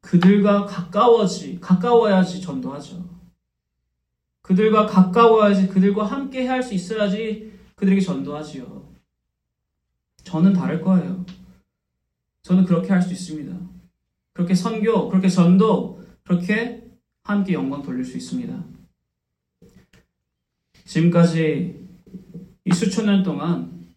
그들과 0.00 0.66
가까워지, 0.66 1.58
가까워야지 1.60 2.40
전도하죠. 2.42 3.02
그들과 4.42 4.86
가까워야지, 4.86 5.68
그들과 5.68 6.04
함께 6.04 6.46
할 6.46 6.62
수 6.62 6.74
있어야지 6.74 7.51
그들에게 7.82 8.00
전도하지요. 8.00 8.94
저는 10.22 10.52
다를 10.52 10.80
거예요. 10.80 11.26
저는 12.42 12.64
그렇게 12.64 12.92
할 12.92 13.02
수 13.02 13.12
있습니다. 13.12 13.58
그렇게 14.32 14.54
선교, 14.54 15.08
그렇게 15.08 15.28
전도, 15.28 16.00
그렇게 16.22 16.88
함께 17.24 17.54
영광 17.54 17.82
돌릴 17.82 18.04
수 18.04 18.16
있습니다. 18.16 18.64
지금까지 20.84 21.84
이 22.64 22.72
수천 22.72 23.06
년 23.06 23.24
동안 23.24 23.92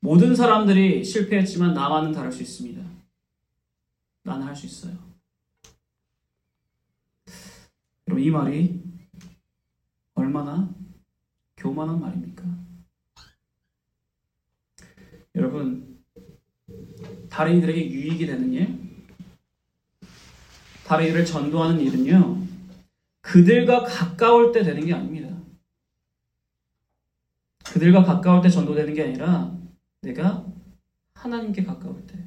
모든 0.00 0.36
사람들이 0.36 1.02
실패했지만 1.02 1.72
나만은 1.72 2.12
다를 2.12 2.30
수 2.30 2.42
있습니다. 2.42 2.84
나는 4.22 4.46
할 4.46 4.54
수 4.54 4.66
있어요. 4.66 4.98
여러분, 8.06 8.22
이 8.22 8.30
말이 8.30 8.82
얼마나 10.14 10.68
교만한 11.56 11.98
말입니까? 11.98 12.59
여러분, 15.36 15.98
다른 17.28 17.56
이들에게 17.58 17.90
유익이 17.90 18.26
되는 18.26 18.52
일, 18.52 18.78
다른 20.86 21.06
이들을 21.06 21.24
전도하는 21.24 21.80
일은요, 21.80 22.42
그들과 23.20 23.84
가까울 23.84 24.52
때 24.52 24.62
되는 24.62 24.84
게 24.84 24.92
아닙니다. 24.92 25.28
그들과 27.64 28.02
가까울 28.02 28.42
때 28.42 28.48
전도되는 28.48 28.94
게 28.94 29.04
아니라 29.04 29.56
내가 30.02 30.44
하나님께 31.14 31.62
가까울 31.62 32.04
때, 32.06 32.18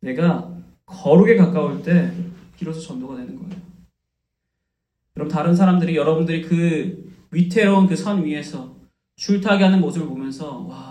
내가 0.00 0.52
거룩에 0.86 1.36
가까울 1.36 1.82
때 1.82 2.12
비로소 2.56 2.80
전도가 2.80 3.16
되는 3.16 3.36
거예요. 3.36 3.62
그럼 5.14 5.28
다른 5.28 5.54
사람들이 5.54 5.96
여러분들이 5.96 6.42
그 6.42 7.14
위태로운 7.30 7.86
그 7.86 7.94
선 7.96 8.24
위에서 8.24 8.74
줄타기 9.16 9.62
하는 9.62 9.80
모습을 9.80 10.06
보면서 10.08 10.58
와 10.60 10.85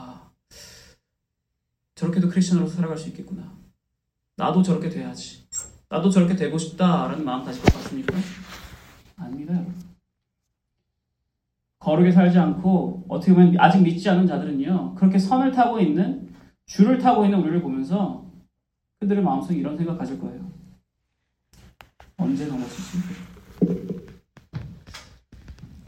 저렇게도 1.95 2.29
크리스천으로 2.29 2.67
살아갈 2.67 2.97
수 2.97 3.09
있겠구나. 3.09 3.53
나도 4.35 4.61
저렇게 4.61 4.89
돼야지. 4.89 5.47
나도 5.89 6.09
저렇게 6.09 6.35
되고 6.35 6.57
싶다라는 6.57 7.23
마음 7.23 7.43
다실 7.43 7.63
것 7.63 7.73
같습니까? 7.73 8.17
아닙니다. 9.15 9.65
거룩에 11.79 12.11
살지 12.11 12.37
않고 12.37 13.05
어떻게 13.07 13.33
보면 13.33 13.57
아직 13.59 13.81
믿지 13.81 14.09
않은 14.09 14.25
자들은요 14.27 14.95
그렇게 14.95 15.19
선을 15.19 15.51
타고 15.51 15.79
있는 15.79 16.33
줄을 16.65 16.97
타고 16.97 17.23
있는 17.23 17.39
우리를 17.39 17.61
보면서 17.61 18.25
그들의 18.99 19.23
마음속에 19.23 19.55
이런 19.55 19.77
생각 19.77 19.97
가질 19.97 20.19
거예요. 20.19 20.51
언제 22.17 22.47
넘어지지? 22.47 22.97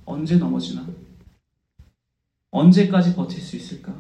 언제 0.06 0.38
넘어지나? 0.38 0.86
언제까지 2.52 3.16
버틸 3.16 3.42
수 3.42 3.56
있을까? 3.56 3.94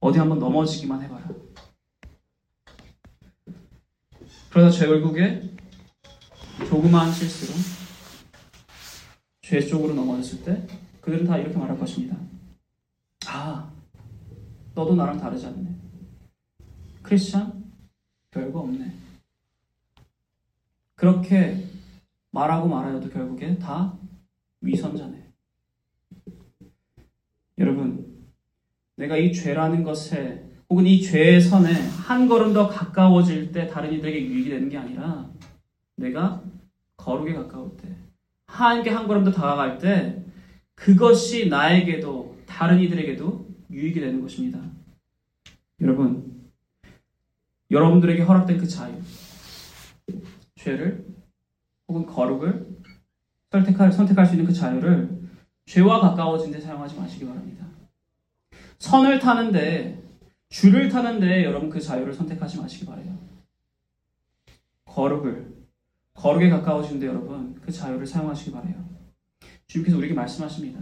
어디 0.00 0.18
한번 0.18 0.38
넘어지기만 0.38 1.02
해봐라. 1.02 1.28
그러다 4.50 4.76
결국에 4.76 5.56
조그마한 6.68 7.12
실수로 7.12 7.52
죄 9.42 9.60
쪽으로 9.60 9.94
넘어졌을 9.94 10.42
때 10.44 10.66
그들은 11.00 11.26
다 11.26 11.38
이렇게 11.38 11.56
말할 11.56 11.78
것입니다. 11.78 12.16
아, 13.26 13.72
너도 14.74 14.94
나랑 14.94 15.18
다르지 15.18 15.46
않네. 15.46 15.74
크리스찬? 17.02 17.72
별거 18.30 18.60
없네. 18.60 18.92
그렇게 20.94 21.64
말하고 22.30 22.68
말하여도 22.68 23.08
결국에 23.10 23.58
다 23.58 23.96
위선자네. 24.60 25.32
여러분, 27.58 28.07
내가 28.98 29.16
이 29.16 29.32
죄라는 29.32 29.84
것에 29.84 30.44
혹은 30.68 30.84
이 30.84 31.00
죄의 31.00 31.40
선에 31.40 31.72
한 31.72 32.28
걸음 32.28 32.52
더 32.52 32.68
가까워질 32.68 33.52
때 33.52 33.68
다른 33.68 33.92
이들에게 33.92 34.20
유익이 34.26 34.50
되는 34.50 34.68
게 34.68 34.76
아니라 34.76 35.30
내가 35.96 36.42
거룩에 36.96 37.32
가까울 37.32 37.76
때 37.76 37.88
하나님께 38.48 38.90
한 38.90 39.06
걸음 39.06 39.24
더 39.24 39.30
다가갈 39.30 39.78
때 39.78 40.24
그것이 40.74 41.48
나에게도 41.48 42.38
다른 42.44 42.80
이들에게도 42.80 43.48
유익이 43.70 44.00
되는 44.00 44.20
것입니다. 44.20 44.60
여러분, 45.80 46.50
여러분들에게 47.70 48.22
허락된 48.22 48.58
그 48.58 48.66
자유, 48.66 48.94
죄를 50.56 51.06
혹은 51.86 52.04
거룩을 52.04 52.66
선택할, 53.52 53.92
선택할 53.92 54.26
수 54.26 54.32
있는 54.34 54.46
그 54.46 54.52
자유를 54.52 55.20
죄와 55.66 56.00
가까워진 56.00 56.50
데 56.50 56.60
사용하지 56.60 56.98
마시기 56.98 57.26
바랍니다. 57.26 57.67
선을 58.78 59.18
타는데, 59.18 60.02
줄을 60.48 60.88
타는데 60.88 61.44
여러분 61.44 61.68
그 61.68 61.80
자유를 61.80 62.14
선택하지 62.14 62.58
마시기 62.58 62.86
바래요. 62.86 63.18
거룩을, 64.84 65.54
거룩에 66.14 66.48
가까워지는데 66.48 67.06
여러분 67.06 67.54
그 67.60 67.70
자유를 67.70 68.06
사용하시기 68.06 68.50
바래요. 68.52 68.88
주님께서 69.66 69.98
우리에게 69.98 70.14
말씀하십니다. 70.14 70.80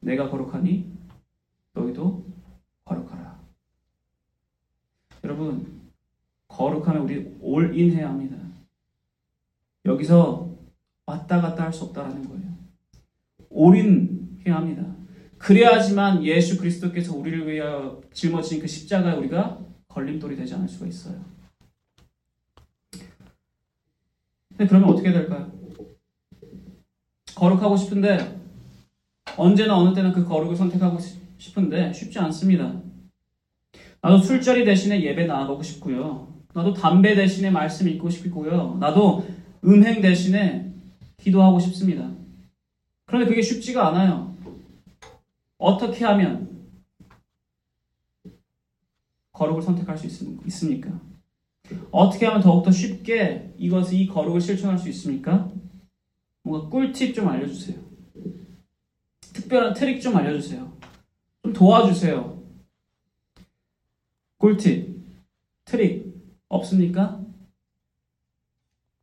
내가 0.00 0.30
거룩하니 0.30 0.90
너희도 1.74 2.26
거룩하라. 2.84 3.38
여러분 5.24 5.80
거룩하면 6.48 7.02
우리 7.02 7.36
올인 7.40 7.92
해야 7.92 8.08
합니다. 8.08 8.36
여기서 9.84 10.56
왔다 11.06 11.40
갔다 11.40 11.64
할 11.64 11.72
수 11.72 11.84
없다라는 11.84 12.28
거예요. 12.28 12.50
올인 13.50 14.40
해야 14.46 14.56
합니다. 14.56 14.99
그래야지만 15.40 16.22
예수 16.24 16.58
그리스도께서 16.58 17.16
우리를 17.16 17.48
위하여 17.48 18.00
짊어진 18.12 18.60
그 18.60 18.66
십자가에 18.66 19.16
우리가 19.16 19.58
걸림돌이 19.88 20.36
되지 20.36 20.54
않을 20.54 20.68
수가 20.68 20.86
있어요. 20.86 21.18
그러면 24.58 24.90
어떻게 24.90 25.10
될까요? 25.10 25.50
거룩하고 27.34 27.74
싶은데 27.78 28.38
언제나 29.38 29.78
어느 29.78 29.94
때나 29.94 30.12
그 30.12 30.26
거룩을 30.26 30.54
선택하고 30.54 30.98
싶은데 31.38 31.94
쉽지 31.94 32.18
않습니다. 32.18 32.78
나도 34.02 34.18
술자리 34.18 34.66
대신에 34.66 35.02
예배 35.02 35.24
나아가고 35.24 35.62
싶고요. 35.62 36.34
나도 36.52 36.74
담배 36.74 37.14
대신에 37.14 37.50
말씀 37.50 37.88
읽고 37.88 38.10
싶고요. 38.10 38.76
나도 38.78 39.26
음행 39.64 40.02
대신에 40.02 40.70
기도하고 41.16 41.58
싶습니다. 41.60 42.10
그런데 43.06 43.26
그게 43.26 43.40
쉽지가 43.40 43.88
않아요. 43.88 44.29
어떻게 45.60 46.06
하면 46.06 46.48
거룩을 49.32 49.62
선택할 49.62 49.96
수 49.96 50.06
있습니까? 50.46 50.90
어떻게 51.90 52.26
하면 52.26 52.40
더욱더 52.40 52.70
쉽게 52.70 53.54
이것을 53.58 53.94
이 53.94 54.06
거룩을 54.06 54.40
실천할 54.40 54.78
수 54.78 54.88
있습니까? 54.88 55.52
뭔가 56.42 56.68
꿀팁 56.70 57.14
좀 57.14 57.28
알려주세요. 57.28 57.78
특별한 59.20 59.74
트릭 59.74 60.00
좀 60.00 60.16
알려주세요. 60.16 60.76
좀 61.42 61.52
도와주세요. 61.52 62.42
꿀팁, 64.38 64.96
트릭 65.66 66.14
없습니까? 66.48 67.22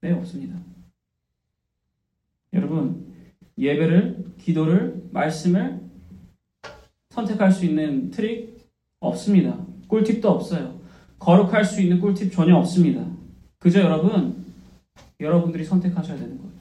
네, 0.01 0.11
없습니다. 0.11 0.59
여러분, 2.53 3.13
예배를, 3.57 4.33
기도를, 4.39 5.03
말씀을 5.11 5.86
선택할 7.17 7.51
수 7.51 7.65
있는 7.65 8.11
트릭 8.11 8.59
없습니다. 8.99 9.57
꿀팁도 9.87 10.29
없어요. 10.29 10.79
거룩할 11.17 11.65
수 11.65 11.81
있는 11.81 11.99
꿀팁 11.99 12.31
전혀 12.31 12.55
없습니다. 12.57 13.03
그저 13.57 13.81
여러분, 13.81 14.45
여러분들이 15.19 15.65
선택하셔야 15.65 16.17
되는 16.17 16.37
거예요. 16.37 16.51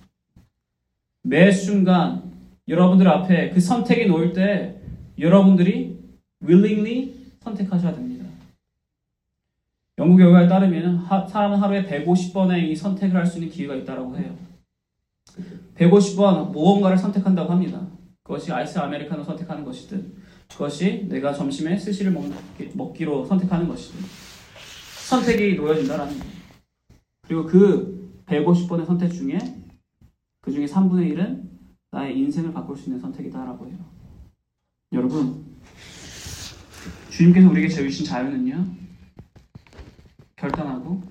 매 1.22 1.52
순간 1.52 2.32
여러분들 2.68 3.06
앞에 3.06 3.50
그 3.50 3.60
선택이 3.60 4.06
놓일 4.06 4.32
때 4.32 4.80
여러분들이 5.18 5.98
willingly 6.42 7.12
선택하셔야 7.40 7.94
됩니다. 7.94 8.24
연구 9.98 10.16
결과에 10.16 10.48
따르면 10.48 11.06
사람은 11.28 11.58
하루에 11.58 11.84
150번의 11.84 12.68
이 12.68 12.76
선택을 12.76 13.16
할 13.16 13.26
수 13.26 13.38
있는 13.38 13.50
기회가 13.50 13.74
있다고 13.74 14.16
해요. 14.16 14.34
150번 15.76 16.50
무언가를 16.50 16.96
선택한다고 16.96 17.52
합니다. 17.52 17.86
그것이 18.22 18.52
아이스 18.52 18.78
아메리카노 18.78 19.22
선택하는 19.22 19.64
것이든 19.64 20.25
그것이 20.48 21.06
내가 21.08 21.32
점심에 21.32 21.76
스시를 21.76 22.12
먹기, 22.74 23.04
로 23.04 23.24
선택하는 23.24 23.68
것이든 23.68 24.00
선택이 25.08 25.56
놓여진다라는 25.56 26.18
거예요. 26.18 26.32
그리고 27.26 27.46
그 27.46 28.22
150번의 28.26 28.86
선택 28.86 29.10
중에 29.10 29.38
그 30.40 30.52
중에 30.52 30.66
3분의 30.66 31.14
1은 31.14 31.42
나의 31.90 32.18
인생을 32.18 32.52
바꿀 32.52 32.76
수 32.76 32.88
있는 32.88 33.00
선택이다라고 33.00 33.66
해요. 33.66 33.76
여러분, 34.92 35.44
주님께서 37.10 37.50
우리에게 37.50 37.68
제주신 37.68 38.06
자유는요, 38.06 38.66
결단하고 40.36 41.02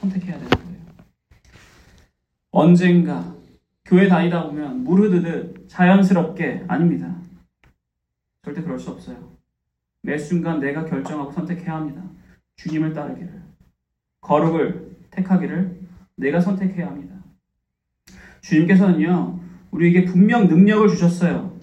선택해야 0.00 0.38
되는 0.38 0.50
거예요. 0.50 0.78
언젠가 2.50 3.34
교회 3.84 4.08
다니다 4.08 4.46
보면 4.46 4.84
무르드듯 4.84 5.68
자연스럽게 5.68 6.64
아닙니다. 6.68 7.23
절대 8.44 8.62
그럴 8.62 8.78
수 8.78 8.90
없어요. 8.90 9.16
매 10.02 10.18
순간 10.18 10.60
내가 10.60 10.84
결정하고 10.84 11.32
선택해야 11.32 11.76
합니다. 11.76 12.02
주님을 12.56 12.92
따르기를, 12.92 13.42
거룩을 14.20 14.96
택하기를 15.10 15.80
내가 16.16 16.40
선택해야 16.40 16.88
합니다. 16.88 17.14
주님께서는요, 18.42 19.40
우리에게 19.70 20.04
분명 20.04 20.46
능력을 20.46 20.88
주셨어요. 20.88 21.54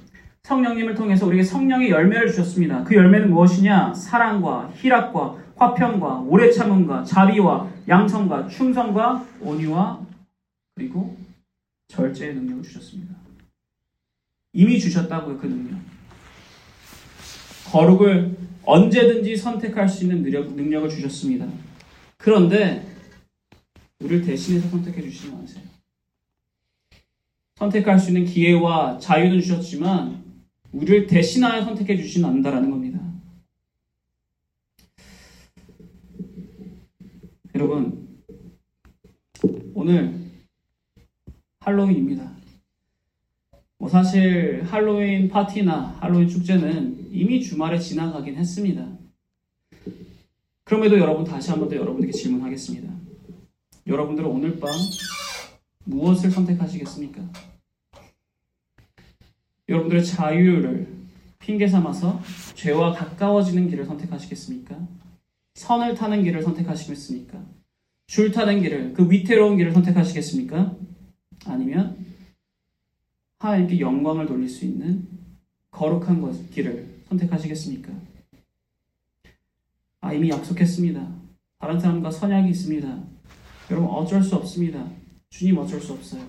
성령님을 0.43 0.95
통해서 0.95 1.27
우리에게 1.27 1.43
성령의 1.43 1.91
열매를 1.91 2.27
주셨습니다. 2.27 2.83
그 2.83 2.95
열매는 2.95 3.29
무엇이냐? 3.29 3.93
사랑과 3.93 4.71
희락과 4.73 5.37
화평과 5.55 6.21
오래 6.21 6.49
참음과 6.49 7.03
자비와 7.03 7.69
양성과 7.87 8.47
충성과 8.47 9.23
온유와 9.39 10.03
그리고 10.73 11.15
절제의 11.89 12.33
능력을 12.33 12.63
주셨습니다. 12.63 13.13
이미 14.53 14.79
주셨다고요, 14.79 15.37
그 15.37 15.45
능력. 15.45 15.90
거룩을 17.71 18.38
언제든지 18.63 19.38
선택할 19.38 19.88
수 19.88 20.03
있는 20.03 20.23
능력, 20.23 20.84
을 20.84 20.89
주셨습니다. 20.89 21.47
그런데 22.17 22.86
우리를 24.01 24.26
대신해서 24.26 24.67
선택해 24.69 25.01
주시지 25.01 25.32
마세요. 25.32 25.63
선택할 27.55 27.97
수 27.97 28.09
있는 28.09 28.26
기회와 28.26 28.99
자유는 28.99 29.39
주셨지만 29.39 30.22
우리를 30.74 31.07
대신하여 31.07 31.63
선택해 31.63 31.95
주시는 31.95 32.28
않는다라는 32.28 32.69
겁니다. 32.72 32.99
여러분 37.55 38.22
오늘 39.74 40.19
할로윈입니다. 41.61 42.40
뭐 43.82 43.89
사실 43.89 44.61
할로윈 44.63 45.29
파티나 45.29 45.97
할로윈 46.01 46.29
축제는 46.29 47.07
이미 47.11 47.41
주말에 47.41 47.79
지나가긴 47.79 48.36
했습니다. 48.36 48.88
그럼에도 50.63 50.99
여러분 50.99 51.25
다시 51.25 51.49
한번 51.49 51.67
더 51.67 51.75
여러분에게 51.75 52.11
질문하겠습니다. 52.11 52.93
여러분들은 53.88 54.29
오늘 54.29 54.59
밤 54.59 54.69
무엇을 55.86 56.29
선택하시겠습니까? 56.29 57.23
여러분들의 59.67 60.05
자유를 60.05 60.88
핑계 61.39 61.67
삼아서 61.67 62.21
죄와 62.53 62.93
가까워지는 62.93 63.67
길을 63.67 63.86
선택하시겠습니까? 63.86 64.77
선을 65.55 65.95
타는 65.95 66.23
길을 66.23 66.43
선택하시겠습니까? 66.43 67.43
줄 68.05 68.32
타는 68.32 68.61
길을, 68.61 68.93
그 68.93 69.09
위태로운 69.09 69.57
길을 69.57 69.71
선택하시겠습니까? 69.71 70.75
아니면 71.47 72.01
하나님께 73.41 73.79
영광을 73.79 74.27
돌릴 74.27 74.47
수 74.47 74.65
있는 74.65 75.07
거룩한 75.71 76.21
것, 76.21 76.51
길을 76.51 77.01
선택하시겠습니까? 77.07 77.91
아, 80.01 80.13
이미 80.13 80.29
약속했습니다. 80.29 81.07
다른 81.57 81.79
사람과 81.79 82.11
선약이 82.11 82.51
있습니다. 82.51 83.03
여러분, 83.71 83.89
어쩔 83.89 84.21
수 84.21 84.35
없습니다. 84.35 84.87
주님 85.29 85.57
어쩔 85.57 85.81
수 85.81 85.93
없어요. 85.93 86.21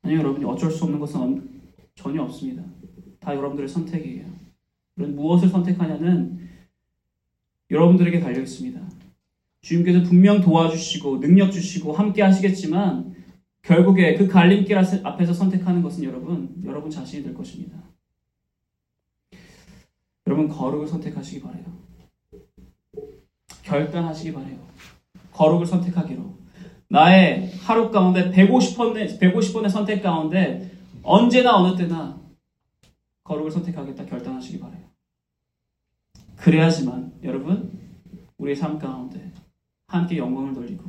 아니, 0.00 0.14
여러분이 0.14 0.46
어쩔 0.46 0.70
수 0.70 0.84
없는 0.84 0.98
것은 0.98 1.60
전혀 1.94 2.22
없습니다. 2.22 2.64
다 3.18 3.36
여러분들의 3.36 3.68
선택이에요. 3.68 4.24
여러분, 4.96 5.16
무엇을 5.16 5.50
선택하냐는 5.50 6.48
여러분들에게 7.70 8.20
달려 8.20 8.40
있습니다. 8.40 8.80
주님께서 9.60 10.04
분명 10.04 10.40
도와주시고 10.40 11.20
능력 11.20 11.50
주시고 11.50 11.92
함께 11.92 12.22
하시겠지만 12.22 13.19
결국에 13.62 14.14
그 14.14 14.26
갈림길 14.26 14.76
앞에서 14.78 15.32
선택하는 15.32 15.82
것은 15.82 16.04
여러분 16.04 16.54
여러분 16.64 16.90
자신이 16.90 17.22
될 17.22 17.34
것입니다. 17.34 17.78
여러분 20.26 20.48
거룩을 20.48 20.86
선택하시기 20.86 21.40
바래요. 21.42 21.64
결단하시기 23.62 24.32
바래요. 24.32 24.58
거룩을 25.32 25.66
선택하기로 25.66 26.38
나의 26.88 27.52
하루 27.58 27.90
가운데 27.90 28.30
150번의 28.30 29.20
150번의 29.20 29.70
선택 29.70 30.02
가운데 30.02 30.70
언제나 31.02 31.56
어느 31.56 31.76
때나 31.76 32.20
거룩을 33.24 33.50
선택하겠다 33.50 34.06
결단하시기 34.06 34.58
바래요. 34.58 34.90
그래야지만 36.36 37.12
여러분 37.22 37.78
우리의 38.38 38.56
삶 38.56 38.78
가운데 38.78 39.32
함께 39.86 40.16
영광을 40.16 40.54
돌리고 40.54 40.84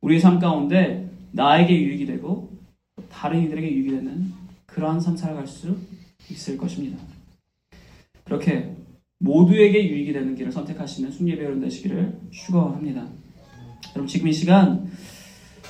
우리의 0.00 0.20
삶 0.20 0.38
가운데 0.38 1.09
나에게 1.32 1.80
유익이 1.80 2.06
되고 2.06 2.50
다른 3.10 3.42
이들에게 3.42 3.70
유익이 3.72 3.90
되는 3.90 4.32
그러한 4.66 5.00
삶 5.00 5.16
살아갈 5.16 5.46
수 5.46 5.76
있을 6.30 6.56
것입니다. 6.56 6.98
그렇게 8.24 8.74
모두에게 9.18 9.88
유익이 9.88 10.12
되는 10.12 10.34
길을 10.34 10.52
선택하시는 10.52 11.10
순례배 11.10 11.42
여러분 11.42 11.60
되시기를 11.60 12.18
축원합니다. 12.30 13.06
여러분 13.90 14.06
지금 14.06 14.28
이 14.28 14.32
시간 14.32 14.90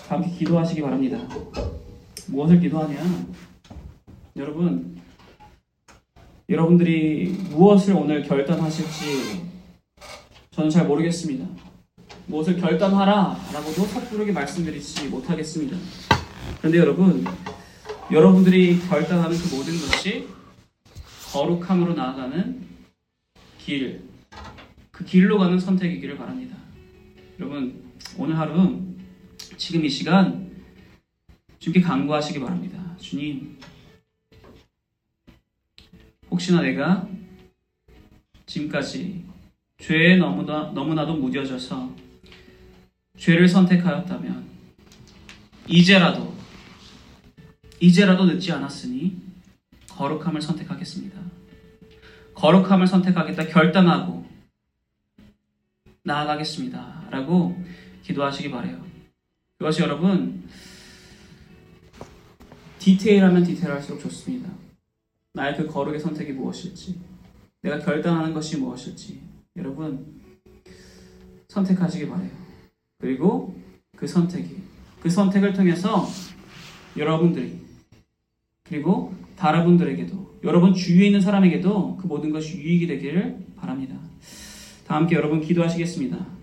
함께 0.08 0.30
기도하시기 0.30 0.80
바랍니다. 0.82 1.18
무엇을 2.28 2.60
기도하냐? 2.60 2.98
여러분 4.36 5.00
여러분들이 6.48 7.28
무엇을 7.50 7.94
오늘 7.94 8.22
결단하실지 8.22 9.48
저는 10.50 10.70
잘 10.70 10.86
모르겠습니다. 10.86 11.46
무엇을 12.30 12.60
결단하라 12.60 13.36
라고도 13.52 13.82
섣부르게 13.86 14.30
말씀드리지 14.30 15.08
못하겠습니다. 15.08 15.76
그런데 16.58 16.78
여러분, 16.78 17.24
여러분들이 18.10 18.78
결단하는 18.88 19.36
그 19.36 19.54
모든 19.54 19.72
것이 19.72 20.28
거룩함으로 21.32 21.94
나아가는 21.94 22.64
길, 23.58 24.04
그 24.92 25.04
길로 25.04 25.38
가는 25.38 25.58
선택이기를 25.58 26.16
바랍니다. 26.16 26.56
여러분, 27.40 27.82
오늘 28.16 28.38
하루, 28.38 28.80
지금 29.56 29.84
이 29.84 29.88
시간, 29.88 30.50
주님께 31.58 31.80
간구하시기 31.80 32.38
바랍니다. 32.38 32.96
주님, 32.98 33.58
혹시나 36.30 36.62
내가 36.62 37.08
지금까지 38.46 39.24
죄에 39.78 40.16
너무나, 40.16 40.70
너무나도 40.72 41.16
무뎌져서 41.16 42.09
죄를 43.20 43.46
선택하였다면 43.48 44.48
이제라도 45.68 46.34
이제라도 47.78 48.24
늦지 48.24 48.50
않았으니 48.50 49.20
거룩함을 49.90 50.40
선택하겠습니다. 50.40 51.20
거룩함을 52.34 52.86
선택하겠다 52.86 53.46
결단하고 53.48 54.26
나아가겠습니다. 56.02 57.08
라고 57.10 57.62
기도하시기 58.02 58.50
바래요. 58.50 58.82
그것이 59.58 59.82
여러분 59.82 60.48
디테일하면 62.78 63.44
디테일할수록 63.44 64.00
좋습니다. 64.00 64.50
나의 65.34 65.58
그 65.58 65.66
거룩의 65.66 66.00
선택이 66.00 66.32
무엇일지 66.32 66.98
내가 67.60 67.78
결단하는 67.78 68.32
것이 68.32 68.56
무엇일지 68.56 69.20
여러분 69.56 70.22
선택하시기 71.48 72.08
바래요. 72.08 72.39
그리고 73.00 73.54
그 73.96 74.06
선택이 74.06 74.56
그 75.02 75.10
선택을 75.10 75.52
통해서 75.52 76.06
여러분들이 76.96 77.58
그리고 78.64 79.14
다른 79.36 79.64
분들에게도 79.64 80.40
여러분 80.44 80.74
주위에 80.74 81.06
있는 81.06 81.20
사람에게도 81.20 81.96
그 81.96 82.06
모든 82.06 82.30
것이 82.30 82.58
유익이 82.58 82.86
되기를 82.86 83.38
바랍니다. 83.56 83.96
다 84.86 84.96
함께 84.96 85.16
여러분 85.16 85.40
기도하시겠습니다. 85.40 86.39